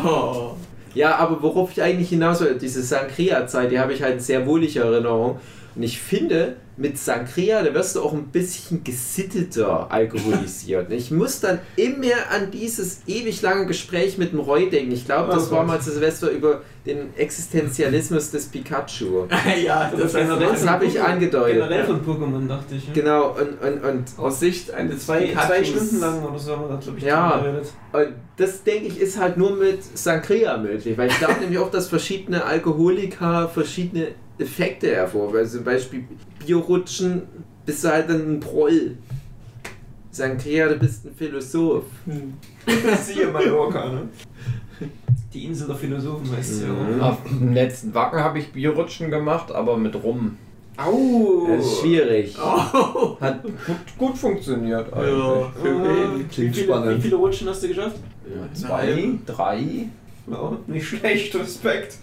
[0.03, 0.55] Oh.
[0.93, 4.79] Ja, aber worauf ich eigentlich hinaus will, diese Sangria-Zeit, die habe ich halt sehr wohlige
[4.79, 5.39] Erinnerung.
[5.75, 10.91] Und ich finde, mit Sangria, da wirst du auch ein bisschen gesitteter alkoholisiert.
[10.97, 14.91] Ich muss dann immer an dieses ewig lange Gespräch mit dem Roy denken.
[14.91, 19.25] Ich glaube, das Oh war mal zu Silvester über den Existenzialismus des Pikachu.
[19.65, 21.55] ja, das, Das habe ich angedeutet.
[21.55, 22.87] Generell von Pokémon, dachte ich.
[22.87, 22.93] ja.
[22.93, 25.67] Genau, und, und, und aus Sicht eines Zwei, zwei Pikachus.
[25.67, 27.43] Stunden lang oder so haben wir da, glaube ich, Ja.
[27.93, 28.07] Und
[28.37, 31.87] das denke ich ist halt nur mit Sangria möglich, weil ich glaube nämlich auch, dass
[31.89, 34.09] verschiedene Alkoholiker verschiedene
[34.39, 35.45] Effekte hervorrufen.
[35.47, 36.05] Zum Beispiel
[36.51, 37.23] Bierrutschen
[37.65, 38.97] bist du halt dann ein Proll.
[40.11, 41.83] Sangria, du bist ein Philosoph.
[42.05, 42.33] Hm.
[43.03, 44.01] Siehe Mallorca, ne?
[45.33, 46.67] Die Insel der Philosophen heißt es ja.
[46.69, 47.01] Mhm.
[47.01, 47.09] auch.
[47.11, 50.37] Auf dem letzten Wacken habe ich Bierrutschen gemacht, aber mit Rum.
[50.77, 51.47] Au!
[51.49, 52.35] Das ist schwierig.
[52.41, 53.17] Oh.
[53.19, 53.53] Hat gut,
[53.97, 55.61] gut funktioniert Ja, eigentlich.
[55.61, 56.19] für Ah, wen?
[56.19, 56.97] wie, Klingt viele, spannend.
[56.97, 57.97] wie viele Rutschen hast du geschafft?
[58.53, 59.87] Zwei, drei.
[60.29, 61.97] Ja, nicht schlecht, Respekt.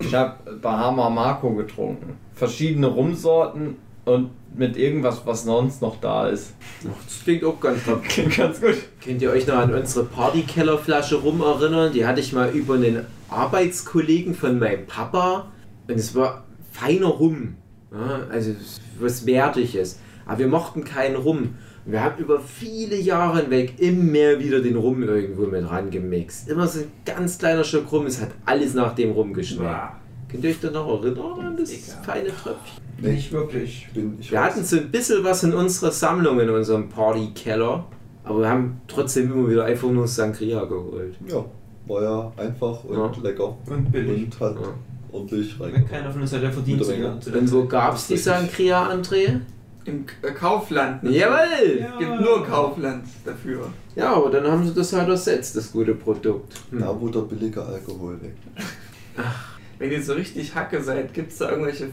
[0.00, 2.14] Ich habe Bahama Marco getrunken.
[2.34, 6.54] Verschiedene Rumsorten und mit irgendwas, was sonst noch da ist.
[6.82, 8.02] Das klingt auch ganz top.
[8.08, 8.76] Klingt ganz gut.
[9.02, 11.92] Könnt ihr euch noch an unsere Partykellerflasche rum erinnern?
[11.92, 15.50] Die hatte ich mal über einen Arbeitskollegen von meinem Papa.
[15.88, 17.56] Und es war feiner Rum.
[17.92, 18.52] Ja, also
[19.00, 19.98] was Wertiges.
[20.26, 21.56] Aber wir mochten keinen Rum.
[21.84, 26.48] Und wir haben über viele Jahre hinweg immer wieder den Rum irgendwo mit rangemixt.
[26.48, 28.06] Immer so ein ganz kleiner Stück Rum.
[28.06, 30.03] Es hat alles nach dem Rum geschmeckt.
[30.34, 32.02] Könnt ihr euch da noch erinnern an das Egal.
[32.04, 32.82] feine Tröpfchen?
[33.00, 33.86] Nee, Nicht wirklich.
[33.88, 34.52] ich bin, ich Wir weiß.
[34.54, 37.84] hatten so ein bisschen was in unserer Sammlung, in unserem Partykeller.
[38.24, 41.14] Aber wir haben trotzdem immer wieder einfach nur Sangria geholt.
[41.28, 41.44] Ja,
[41.86, 43.12] war ja einfach und Ja.
[43.22, 43.56] lecker.
[43.66, 44.24] Und billig.
[44.24, 44.68] Und hat Ja.
[45.12, 45.88] ordentlich Wenn rein.
[45.88, 46.82] keiner von uns hat ja verdient.
[46.82, 49.40] Und wo gab's die Sangria, André?
[49.84, 51.02] Im K- Kaufland.
[51.04, 51.78] Jawohl!
[51.78, 51.86] Ja.
[51.92, 53.66] Es gibt nur Kaufland dafür.
[53.94, 56.54] Ja, aber dann haben sie das halt ersetzt, das gute Produkt.
[56.70, 56.80] Hm.
[56.80, 58.34] Da wo der billige Alkohol weg.
[59.78, 61.88] Wenn ihr so richtig Hacke seid, gibt es da irgendwelche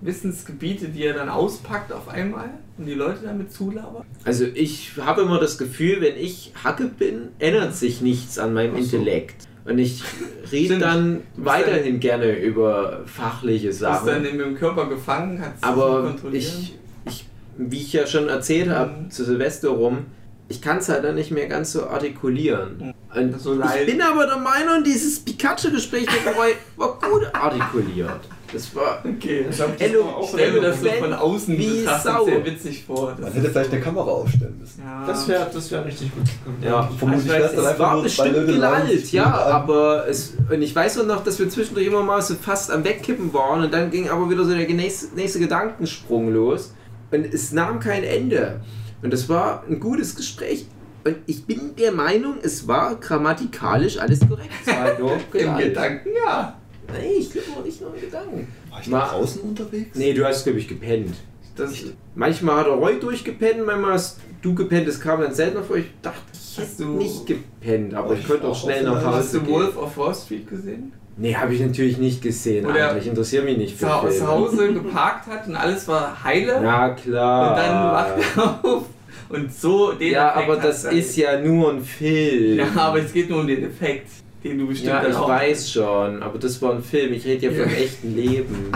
[0.00, 4.04] Fachwissensgebiete, die ihr dann auspackt auf einmal und die Leute damit zulabert?
[4.24, 8.72] Also ich habe immer das Gefühl, wenn ich Hacke bin, ändert sich nichts an meinem
[8.74, 8.96] so.
[8.96, 9.46] Intellekt.
[9.64, 10.02] Und ich
[10.50, 14.06] rede dann weiterhin gerne über fachliche Du bist Sachen.
[14.08, 17.26] dann in dem Körper gefangen, nicht Aber ich, ich,
[17.58, 19.10] wie ich ja schon erzählt habe, Mhm.
[19.10, 20.06] zu Silvester rum,
[20.52, 22.92] ich kann es halt dann nicht mehr ganz so artikulieren.
[23.14, 28.20] Und So ich bin aber der Meinung, dieses Pikachu-Gespräch mit Roy war gut artikuliert.
[28.52, 29.46] Das war Okay.
[29.48, 32.24] Das ich Hello, auch Ich stelle mir das so von außen wie betrachtet Sau.
[32.26, 33.12] sehr witzig vor.
[33.12, 34.82] Das Man hätte vielleicht eine Kamera aufstellen müssen.
[34.84, 35.06] ja.
[35.06, 36.58] Das wäre das wär richtig gut gekommen.
[36.62, 36.90] Ja.
[36.98, 40.98] Vermutlich Ich weiß, wär's dann war nur bestimmt gelallt, ja, aber es, und ich weiß
[40.98, 44.10] auch noch, dass wir zwischendurch immer mal so fast am Wegkippen waren und dann ging
[44.10, 46.74] aber wieder so der nächste, nächste Gedankensprung los
[47.10, 48.60] und es nahm kein Ende.
[49.02, 50.66] Und es war ein gutes Gespräch
[51.04, 54.50] und ich bin der Meinung, es war grammatikalisch alles korrekt.
[54.64, 54.98] Es war
[55.34, 55.56] Im.
[55.58, 56.58] Gedanken, ja.
[56.92, 58.48] Nee, ich glaube auch nicht nur im Gedanken.
[58.70, 59.96] War ich Mal- da draußen unterwegs?
[59.98, 61.14] Nee, du hast, glaube ich, gepennt.
[61.56, 61.72] Das,
[62.14, 65.76] Manchmal hat er Roy durchgepennt, manchmal hast du gepennt, das kam dann seltener vor.
[65.76, 68.84] Ich dachte, ich Hast hätte du- nicht gepennt, aber Oh, ich ich könnte auch schnell
[68.84, 69.46] nach Hause hast du.
[69.48, 70.92] Wolf of Wall Street gesehen?
[71.16, 72.98] Nee, habe ich natürlich nicht gesehen, Oder Alter.
[72.98, 74.16] Ich interessiere mich nicht für Zu, Filme.
[74.16, 76.60] zu Hause geparkt hat und alles war heile.
[76.62, 77.50] Ja, klar.
[77.50, 78.84] Und dann wacht er auf
[79.28, 80.96] und so den Ja, Effekt aber hat das dann.
[80.96, 82.58] ist ja nur ein Film.
[82.58, 84.08] Ja, aber es geht nur um den Effekt,
[84.42, 87.12] den du bestimmt Ja, dann ich auch weiß schon, aber das war ein Film.
[87.12, 87.76] Ich rede ja vom Ja.
[87.78, 88.72] echten Leben.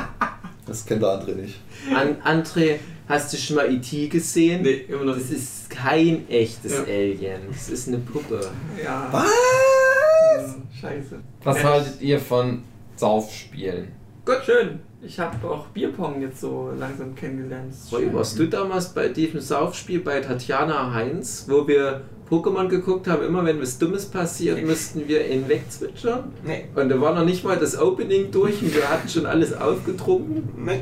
[0.66, 1.54] Das kennt der andere nicht.
[1.94, 2.76] An, André,
[3.08, 4.08] hast du schon mal E.T.
[4.08, 4.62] gesehen?
[4.62, 6.82] Nee, immer noch Das ist kein echtes Ja.
[6.84, 7.40] Alien.
[7.50, 8.40] Das ist eine Puppe.
[8.82, 9.08] Ja.
[9.12, 9.26] Was?
[10.44, 11.16] Hm, Scheiße.
[11.44, 12.62] Was Ja, haltet ihr von
[12.96, 13.88] Saufspielen?
[14.24, 14.80] Gut, schön.
[15.02, 17.72] Ich habe auch Bierpong jetzt so langsam kennengelernt.
[17.92, 18.14] Roy, schön.
[18.14, 23.44] warst du damals bei diesem Saufspiel bei Tatjana Heinz, wo wir Pokémon geguckt haben, immer
[23.44, 26.24] wenn was Dummes passiert, müssten wir ihn wegzwitschern?
[26.44, 29.52] Nee, Und da war noch nicht mal das Opening durch und wir hatten schon alles
[29.52, 30.48] aufgetrunken.
[30.56, 30.80] nee.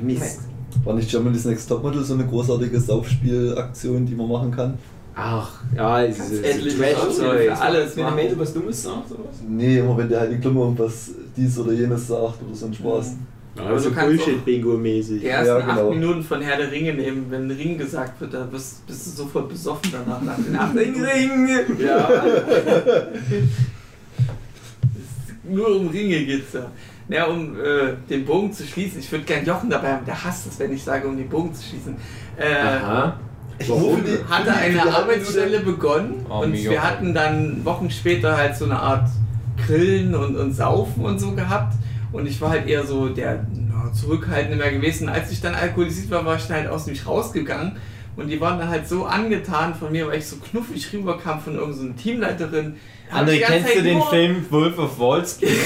[0.00, 0.40] Mist.
[0.84, 4.78] War nicht Germany's Next Topmodel so eine großartige Saufspielaktion, die man machen kann?
[5.22, 7.40] Ach, ja, Kannst dieses endlich Trash-Zeug.
[7.42, 8.24] für alles Wenn ein machen.
[8.24, 9.36] Mädel was Dummes sagt oder was?
[9.46, 12.74] Nee, immer wenn der halt die Klumme irgendwas dies oder jenes sagt oder so ein
[12.74, 13.16] Spaß.
[13.56, 15.20] Also du kannst Bullshit-Bingo-mäßig.
[15.20, 15.88] Die ersten Ja, genau.
[15.88, 19.10] acht Minuten von Herr der Ringe nehmen, wenn Ring gesagt wird, da bist, bist du
[19.10, 20.22] sofort besoffen danach.
[20.22, 21.04] Nach den acht Ring.
[21.04, 21.48] Ring!
[21.80, 22.22] Ja.
[25.44, 26.70] Nur um Ringe geht's da.
[27.08, 30.46] Ja, um äh, den Bogen zu schließen, ich würde gern Jochen dabei haben, der hasst
[30.46, 31.96] es, wenn ich sage, um den Bogen zu schließen.
[32.36, 33.18] Äh, Aha.
[33.68, 34.02] Warum?
[34.28, 39.08] hatte eine Arbeitsstelle begonnen Oh, und wir hatten dann Wochen später halt so eine Art
[39.66, 41.74] Grillen und, und Saufen und so gehabt.
[42.12, 45.08] Und ich war halt eher so der na, Zurückhaltende mehr gewesen.
[45.08, 47.76] Als ich dann alkoholisiert war, war ich dann halt aus mich rausgegangen.
[48.16, 51.54] Und die waren dann halt so angetan von mir, weil ich so knuffig rüberkam von
[51.54, 52.74] irgendeiner so Teamleiterin.
[53.12, 55.50] André, die kennst du Zeit den nur- Film Wolf of Wall Street?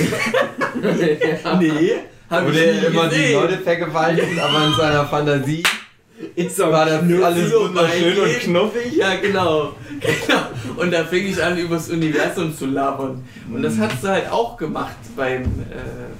[1.61, 1.93] Nee.
[2.31, 3.33] Hab Wo ich der immer die gesehen.
[3.41, 5.63] Leute vergewaltigt, aber in seiner Fantasie
[6.37, 8.97] Ist war das alles so wunderschön und knuffig.
[8.97, 9.73] Ja, genau.
[10.01, 10.41] genau.
[10.77, 13.25] Und da fing ich an, übers Universum zu labern.
[13.53, 15.47] Und das hast du halt auch gemacht beim, äh,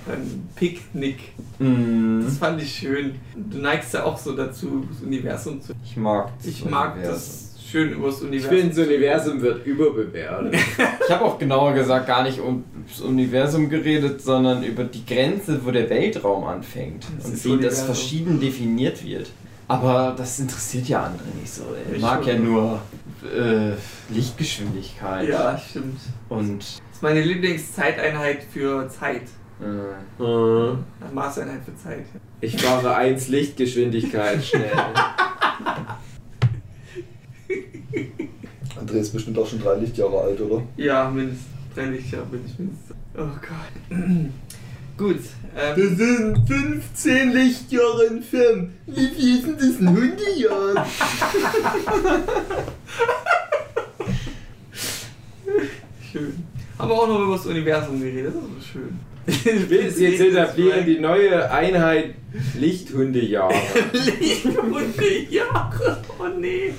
[0.07, 1.19] beim Picknick.
[1.59, 3.15] Mm, Das fand ich schön.
[3.37, 5.73] Du neigst ja auch so dazu, das Universum zu.
[5.85, 7.15] Ich mag das Ich mag Universum.
[7.15, 8.51] das schön übers Ich Universum.
[8.59, 10.55] finde, das Universum wird überbewertet.
[11.07, 15.61] Ich habe auch genauer gesagt gar nicht um das Universum geredet, sondern über die Grenze,
[15.65, 17.87] wo der Weltraum anfängt Das und wie das Universum.
[17.87, 19.31] verschieden definiert wird.
[19.69, 21.63] Aber das interessiert ja andere nicht so.
[21.89, 22.33] Er Ich mag schon.
[22.33, 22.81] ja nur
[23.25, 23.73] äh,
[24.13, 25.99] Lichtgeschwindigkeit Ja, stimmt.
[26.29, 29.23] und Das ist meine Lieblingszeiteinheit für Zeit.
[29.61, 30.77] äh, Äh,
[31.15, 32.05] Maßeinheit für Zeit.
[32.41, 34.71] Ich fahre 1 Lichtgeschwindigkeit schnell.
[38.81, 40.63] André ist bestimmt auch schon drei Lichtjahre alt, oder?
[40.77, 41.47] Ja, mindestens.
[41.75, 42.97] Drei Lichtjahre bin ich mindestens.
[43.17, 43.99] Oh Gott.
[44.99, 45.21] Gut.
[45.57, 48.71] Ähm, sind 15 Lichtjahre entfernt.
[48.87, 50.79] Wie viel sind das in Hundejahren?
[56.13, 56.45] schön.
[56.79, 58.35] Haben wir auch noch über das Universum geredet.
[58.35, 58.99] Das ist schön.
[59.27, 62.17] Ich will es jetzt etablieren, die neue Einheit
[62.59, 63.55] Lichthundejahre.
[64.63, 66.03] Hundejahre.
[66.19, 66.75] Oh nee.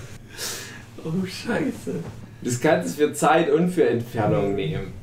[1.04, 2.04] Oh Scheiße.
[2.42, 4.94] Das kannst du für Zeit und für Entfernung nehmen.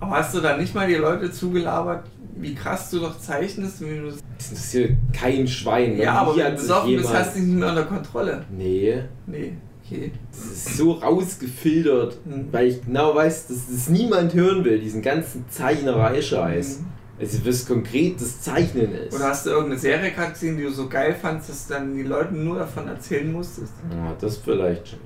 [0.00, 2.04] Aber hast du da nicht mal die Leute zugelabert,
[2.40, 3.80] wie krass du doch zeichnest?
[3.80, 5.96] Wie du das Das interessiert kein Schwein.
[5.98, 8.44] ja, Noch aber wenn du besoffen bist, hast du dich nicht mehr unter Kontrolle.
[8.56, 9.52] Nee, Nee,
[9.84, 10.12] okay.
[10.30, 12.48] das ist so rausgefiltert, Mhm.
[12.52, 16.80] weil ich genau weiß, dass das niemand hören will, diesen ganzen Zeichnerei-Scheiß.
[16.80, 16.86] Mhm.
[17.20, 19.12] Also was konkret das Zeichnen ist.
[19.16, 21.96] Oder hast du irgendeine Serie gerade gesehen, die du so geil fandst, dass du dann
[21.96, 23.72] die Leute nur davon erzählen musstest?
[23.92, 25.00] Ja, das vielleicht schon.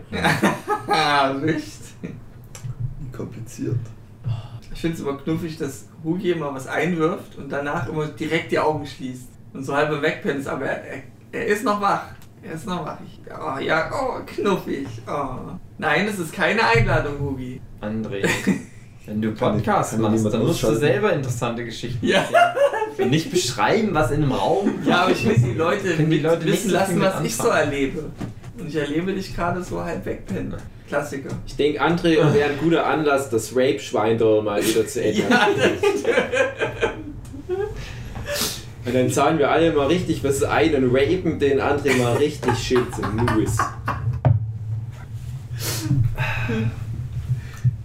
[0.89, 1.95] Ah, richtig.
[2.03, 3.77] Wie kompliziert.
[4.75, 8.59] Ich finde es immer knuffig, dass Hugi immer was einwirft und danach immer direkt die
[8.59, 12.05] Augen schließt und so halb wegpennt, aber er, er, er ist noch wach.
[12.43, 12.99] Er ist noch wach.
[13.07, 14.87] Ich, oh, ja, oh, knuffig.
[15.07, 15.53] Oh.
[15.79, 17.61] Nein, das ist keine Einladung, Hugi.
[17.81, 18.29] André,
[19.07, 22.21] wenn du Podcast machst, dann musst du selber interessante Geschichten Ja.
[22.23, 23.05] erzählen.
[23.05, 26.45] Und nicht beschreiben, was in einem Raum Ja, aber ich will die Leute, die Leute
[26.45, 27.73] wissen lassen, was mit ich so anfangen.
[27.73, 28.11] erlebe.
[28.59, 30.55] Und ich erlebe dich gerade so halb wegpennen.
[30.93, 31.31] Klassiker.
[31.47, 35.23] Ich denke, André wäre ein guter Anlass, das Rape-Schwein da mal wieder zu Ende.
[35.23, 35.49] Ja,
[38.85, 42.59] Und dann zahlen wir alle mal richtig was ein und rapen den André mal richtig
[42.59, 43.27] schön zum.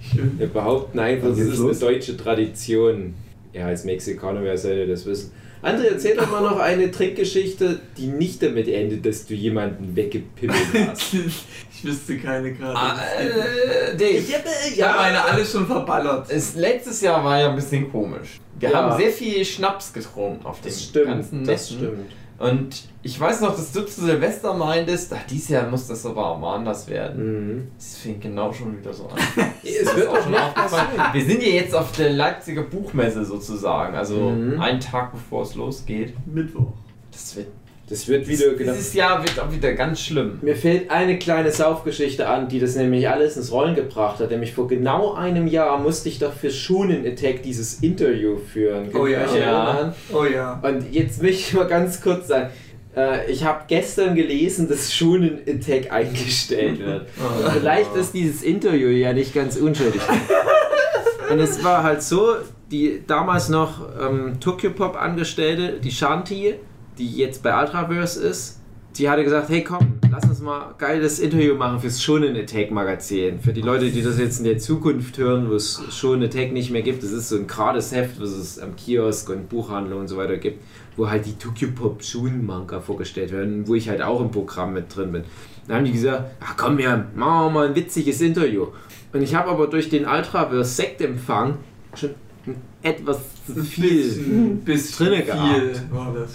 [0.02, 0.40] Schön.
[0.40, 1.80] Wir behaupten einfach, das ist eine los.
[1.80, 3.14] deutsche Tradition.
[3.54, 5.32] Ja, als Mexikaner, wer sollte das wissen?
[5.62, 10.60] André, erzähl doch mal noch eine Trickgeschichte, die nicht damit endet, dass du jemanden weggepimmelt
[10.88, 11.16] hast.
[11.80, 12.76] Ich wüsste keine gerade.
[12.78, 16.28] Ah, äh, Dave, Ich habe meine alle schon verballert.
[16.30, 18.40] es, letztes Jahr war ja ein bisschen komisch.
[18.60, 18.78] Wir Ja.
[18.92, 21.78] haben sehr viel Schnaps getrunken auf den Das stimmt, ganzen das Messen.
[21.78, 22.12] stimmt.
[22.40, 26.24] Und ich weiß noch, dass du zu Silvester meintest, ach, dieses Jahr muss das aber
[26.28, 27.56] auch mal anders werden.
[27.58, 27.68] Mhm.
[27.78, 29.18] Das fängt genau schon wieder so an.
[29.64, 31.14] Es wird auch noch aufgefallen.
[31.14, 34.60] Wir sind ja jetzt auf der Leipziger Buchmesse sozusagen, also Mhm.
[34.62, 36.14] einen Tag bevor es losgeht.
[36.28, 36.74] Mittwoch.
[37.12, 37.48] Das wird,
[37.90, 38.74] Das wird wieder genau.
[38.74, 40.40] dieses Jahr wird auch wieder ganz schlimm.
[40.42, 44.30] Mir fällt eine kleine Saufgeschichte an, die das nämlich alles ins Rollen gebracht hat.
[44.30, 48.92] Nämlich vor genau einem Jahr musste ich doch für Shunen Attack dieses Interview führen.
[48.92, 49.20] Könnt Oh ja.
[49.20, 49.96] erinnern?
[50.14, 50.60] Oh ja.
[50.62, 52.50] Und jetzt möchte ich mal ganz kurz sagen,
[52.94, 57.08] äh, ich habe gestern gelesen, dass Shunen Attack eingestellt wird.
[57.18, 57.50] Oh.
[57.52, 60.02] Vielleicht ist dieses Interview ja nicht ganz unschuldig.
[61.32, 62.36] Und es war halt so,
[62.72, 66.56] die damals noch ähm, Tokyo Pop Angestellte, die Shanti,
[66.98, 68.60] die jetzt bei Ultraverse ist,
[68.98, 73.40] die hatte gesagt, hey komm, lass uns mal geiles Interview machen fürs Shonen Attack Magazin.
[73.40, 76.72] Für die Leute, die das jetzt in der Zukunft hören, wo es Shonen Attack nicht
[76.72, 80.08] mehr gibt, das ist so ein gerades Heft, was es am Kiosk und Buchhandlung und
[80.08, 80.64] so weiter gibt,
[80.96, 84.74] wo halt die Tokyo Pop Shonen Manga vorgestellt werden, wo ich halt auch im Programm
[84.74, 85.24] mit drin bin.
[85.68, 88.68] Dann haben die gesagt, ach komm ja, machen wir mal ein witziges Interview.
[89.14, 91.58] Und ich habe aber durch den Ultraverse Sektempfang
[91.94, 92.12] schon
[92.88, 95.82] etwas zu viel bisschen drinne viel gehabt.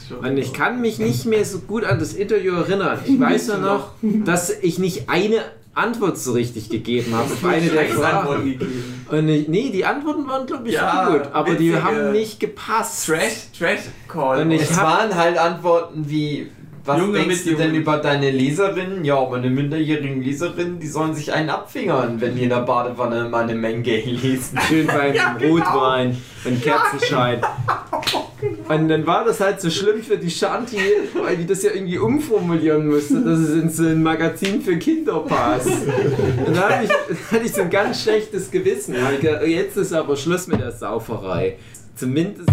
[0.09, 0.19] schon.
[0.19, 2.99] und ich kann mich nicht mehr so gut an das Interview erinnern.
[3.05, 3.91] Ich weiß nur noch,
[4.25, 5.41] dass ich nicht eine
[5.75, 8.45] Antwort so richtig gegeben habe auf eine der Fragen.
[8.45, 9.05] gegeben.
[9.11, 13.07] Und ich, nee, die Antworten waren glaube ich Ja, gut, aber die haben nicht gepasst.
[13.07, 14.43] Trash, Trash Call.
[14.43, 16.49] Und ich Es hab- waren halt Antworten wie,
[16.85, 19.05] was Junge denkst du denn über deine Leserinnen?
[19.05, 23.55] Ja, meine minderjährigen Leserinnen, die sollen sich einen abfingern, wenn die in der Badewanne meine
[23.55, 24.59] Menge lesen.
[24.69, 27.41] Schön beim Rotwein und Kerzenschein.
[28.69, 30.79] Und dann war das halt so schlimm für die Shanti,
[31.15, 35.21] weil die das ja irgendwie umformulieren musste, dass es in so ein Magazin für Kinder
[35.21, 35.69] passt.
[35.69, 38.95] Und da hatte ich, hatte ich so ein ganz schlechtes Gewissen.
[39.21, 41.57] Gedacht, jetzt ist aber Schluss mit der Sauferei.
[41.95, 42.49] Zumindest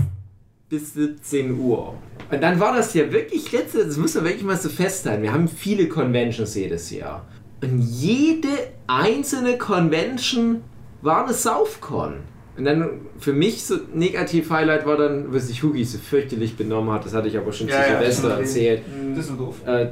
[0.69, 1.95] bis 17 Uhr.
[2.31, 5.23] Und dann war das ja wirklich letzte, das muss man wirklich mal so festhalten.
[5.23, 7.25] Wir haben viele Conventions jedes Jahr.
[7.61, 8.49] Und jede
[8.87, 10.61] einzelne Convention
[11.01, 12.17] war eine Southcon.
[12.55, 17.05] Und dann für mich so Negativ-Highlight war dann, was sich Hugi so fürchterlich benommen hat.
[17.05, 18.81] Das hatte ich aber schon Ja, zu ja, Silvester erzählt.
[19.15, 19.55] Düsseldorf.
[19.65, 19.87] Äh,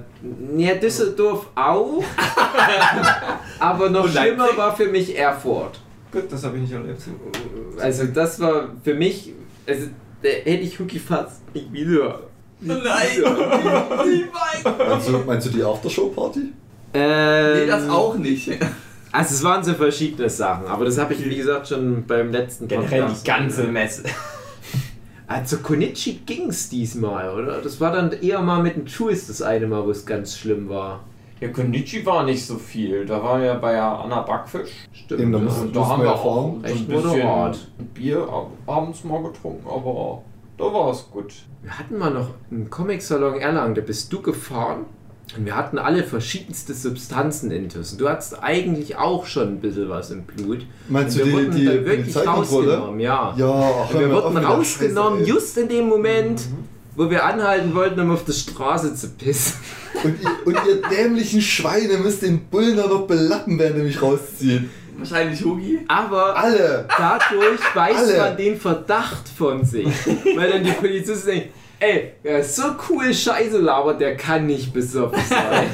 [0.58, 2.04] ja, Düsseldorf auch.
[3.60, 5.80] aber noch schlimmer war für mich Erfurt.
[6.12, 7.02] Gut, das habe ich nicht erlebt.
[7.80, 9.34] Also das war für mich,
[9.66, 9.88] also
[10.46, 12.22] da hätte ich Hugi fast nicht wieder.
[12.60, 12.78] Nein!
[12.84, 14.78] Wie weit?
[14.90, 16.40] Meinst du, meinst du die Aftershow-Party?
[16.94, 18.50] Äh, Nee, das auch nicht.
[19.12, 22.68] Also es waren so verschiedene Sachen, aber das habe ich wie gesagt schon beim letzten
[22.68, 24.04] Generell Podcast- die ganze Messe.
[25.30, 27.62] Also Konichi ging's diesmal, oder?
[27.62, 30.70] Das war dann eher mal mit dem Juice das eine Mal, wo es ganz schlimm
[30.70, 31.04] war.
[31.40, 33.06] Ja, Konichi war nicht so viel.
[33.06, 34.72] Da waren wir bei Anna Backfisch.
[34.92, 35.22] Stimmt.
[35.22, 37.58] Eben, da du- da haben wir wir auch ein Echt bisschen moderat.
[37.94, 40.24] Bier ab- abends mal getrunken, aber
[40.58, 41.34] da war es gut.
[41.62, 44.86] Wir hatten mal noch einen Comic-Salon Erlangen, da bist du gefahren
[45.38, 47.92] und wir hatten alle verschiedenste Substanzen intus.
[47.92, 50.66] Und du hattest eigentlich auch schon ein bisschen was im Blut.
[50.90, 53.36] Meinst und du wir die, wurden die dann wirklich rausgenommen, ja.
[53.38, 56.48] Ja, ach, wir auf wurden rausgenommen, just in dem Moment,
[56.96, 59.54] wo wir anhalten wollten, um auf die Straße zu pissen.
[60.04, 64.02] Und ihr, und ihr dämlichen Schweine müsst den Bullen da noch belappen, während ihr mich
[64.02, 64.64] rauszieht.
[64.98, 65.80] Wahrscheinlich Hugi.
[65.88, 66.88] Aber Alle!
[66.98, 68.18] dadurch weiß Alle.
[68.18, 69.88] man den Verdacht von sich.
[70.36, 75.22] Weil dann die Polizisten denken, ey, ist so cool Scheiße labert, der kann nicht besoffen
[75.30, 75.68] sein.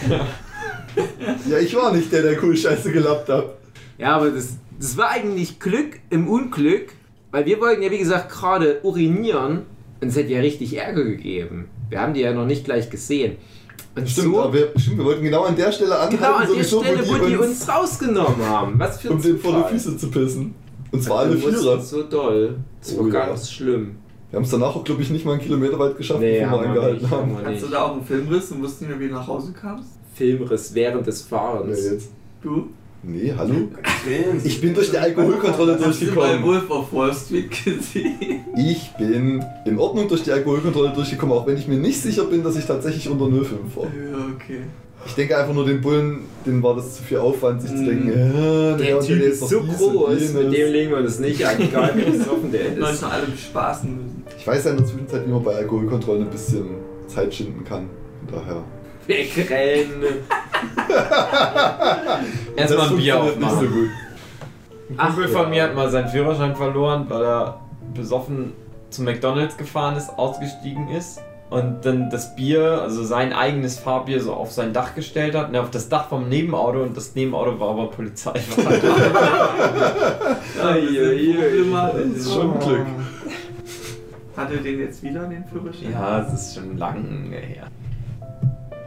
[1.49, 3.57] Ja, ich war nicht der, der cool Scheiße gelappt hat.
[3.97, 6.91] ja, aber das, das war eigentlich Glück im Unglück,
[7.31, 9.63] weil wir wollten ja wie gesagt gerade urinieren
[10.01, 11.69] und es hätte ja richtig Ärger gegeben.
[11.89, 13.37] Wir haben die ja noch nicht gleich gesehen.
[13.95, 16.47] Und Stimmt, so, aber wir, stimmt, wir wollten genau an der Stelle anhalten, genau an
[16.55, 18.79] der Stelle, wo die uns rausgenommen haben.
[18.79, 19.73] Was für ein um den vor die.
[19.73, 20.55] Füße zu pissen.
[20.91, 21.79] Und zwar Wir alle Vierer.
[21.79, 22.55] So doll.
[22.79, 23.25] Das war Oh ja.
[23.27, 23.95] ganz schlimm.
[24.31, 26.61] Wir haben es danach auch, glaube ich, nicht mal einen Kilometer weit geschafft, Nee, bevor
[26.63, 27.37] wir angehalten nicht, haben.
[27.43, 29.89] Hattest du da auch einen Filmriss und wusstest nicht mehr, wie du nach Hause kamst?
[30.15, 31.79] Filmriss während des Fahrens.
[31.79, 32.09] Nee, jetzt.
[32.41, 32.69] Du?
[33.05, 33.53] Nee, hallo?
[34.45, 36.43] Ich bin durch die Alkoholkontrolle Hast du bei durchgekommen.
[36.43, 38.45] Wolf of Wall Street gesehen?
[38.55, 42.43] Ich bin in Ordnung durch die Alkoholkontrolle durchgekommen, auch wenn ich mir nicht sicher bin,
[42.43, 43.83] dass ich tatsächlich unter 0,5 war.
[43.85, 44.59] ja, okay.
[45.05, 47.85] Ich denke einfach nur den Bullen, denen war das zu viel Aufwand, sich zu Mm.
[47.85, 51.19] denken, äh, Der und Typ der ist noch so groß, mit dem legen wir das
[51.19, 52.79] nicht an, egal wie besoffen der ist.
[53.03, 54.23] doch alle bespaßen müssen.
[54.39, 56.67] Ich weiß ja in der Zwischenzeit, wie man bei Alkoholkontrollen ein bisschen
[57.07, 57.89] Zeit schinden kann.
[58.29, 58.63] Von daher.
[59.07, 60.03] Wegrennen.
[62.55, 63.59] Erstmal ein Bier funktioniert nicht aufmachen.
[63.59, 63.89] so gut.
[64.89, 65.37] Ein Ach, Kumpel ja.
[65.39, 67.59] von mir hat mal seinen Führerschein verloren, weil er
[67.93, 68.53] besoffen
[68.89, 74.33] zum McDonalds gefahren ist, ausgestiegen ist und dann das Bier, also sein eigenes Fahrbier, so
[74.33, 77.69] auf sein Dach gestellt hat, ne, auf das Dach vom Nebenauto und das Nebenauto war
[77.71, 78.33] aber Polizei.
[78.33, 78.57] Das
[82.15, 82.85] ist schon ein Glück.
[84.35, 85.91] Hat er den jetzt wieder, den Führerschein?
[85.91, 87.67] ja, es ist schon lange her.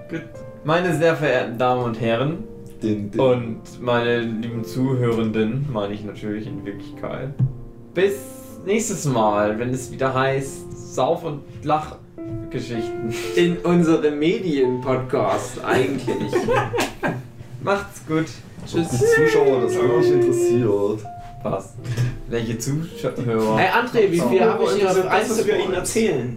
[0.08, 0.22] Gut.
[0.64, 2.44] Meine sehr verehrten Damen und Herren
[2.82, 3.20] Den, den.
[3.20, 7.30] und meine lieben Zuhörenden, meine ich natürlich in Wirklichkeit.
[7.94, 8.14] Bis
[8.64, 13.12] nächstes Mal, wenn es wieder heißt Sauf- und Lachgeschichten.
[13.36, 16.32] In unserem Medien-Podcast eigentlich.
[17.62, 18.26] Macht's gut.
[18.62, 21.00] Ob die Zuschauer das wirklich interessiert.
[21.42, 21.74] Was?
[22.28, 23.56] Welche Zuhörer?
[23.58, 25.76] Hey André, wie viel habe ich hier auf das, was wir Ihnen Einzelboard?
[25.76, 26.36] erzählen?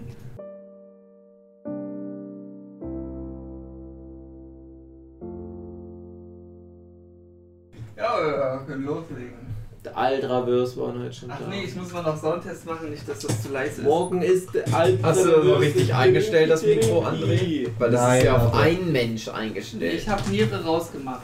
[8.69, 9.49] Können loslegen.
[9.83, 11.47] Der Ultraverse waren heute schon Ach da.
[11.47, 13.83] nee, ich muss mal noch Soundtest machen, nicht, dass das zu leise ist.
[13.83, 14.99] Morgen ist der Ultraverse.
[15.03, 17.67] Hast du so richtig eingestellt, das Mikro, André?
[17.79, 20.01] Weil das Nein, ist ja auf einen Mensch eingestellt.
[20.01, 21.21] ich habe Niere rausgemacht.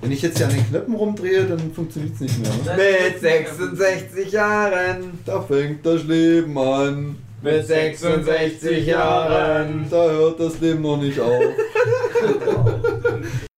[0.00, 2.76] Wenn ich jetzt hier an den Knöpfen rumdrehe, dann funktioniert es nicht mehr.
[2.76, 2.82] Ne?
[3.10, 5.18] Mit 66 Jahren.
[5.26, 7.16] Da fängt das Leben an.
[7.42, 9.86] Mit 66 Jahren.
[9.90, 11.42] Da hört das Leben noch nicht auf.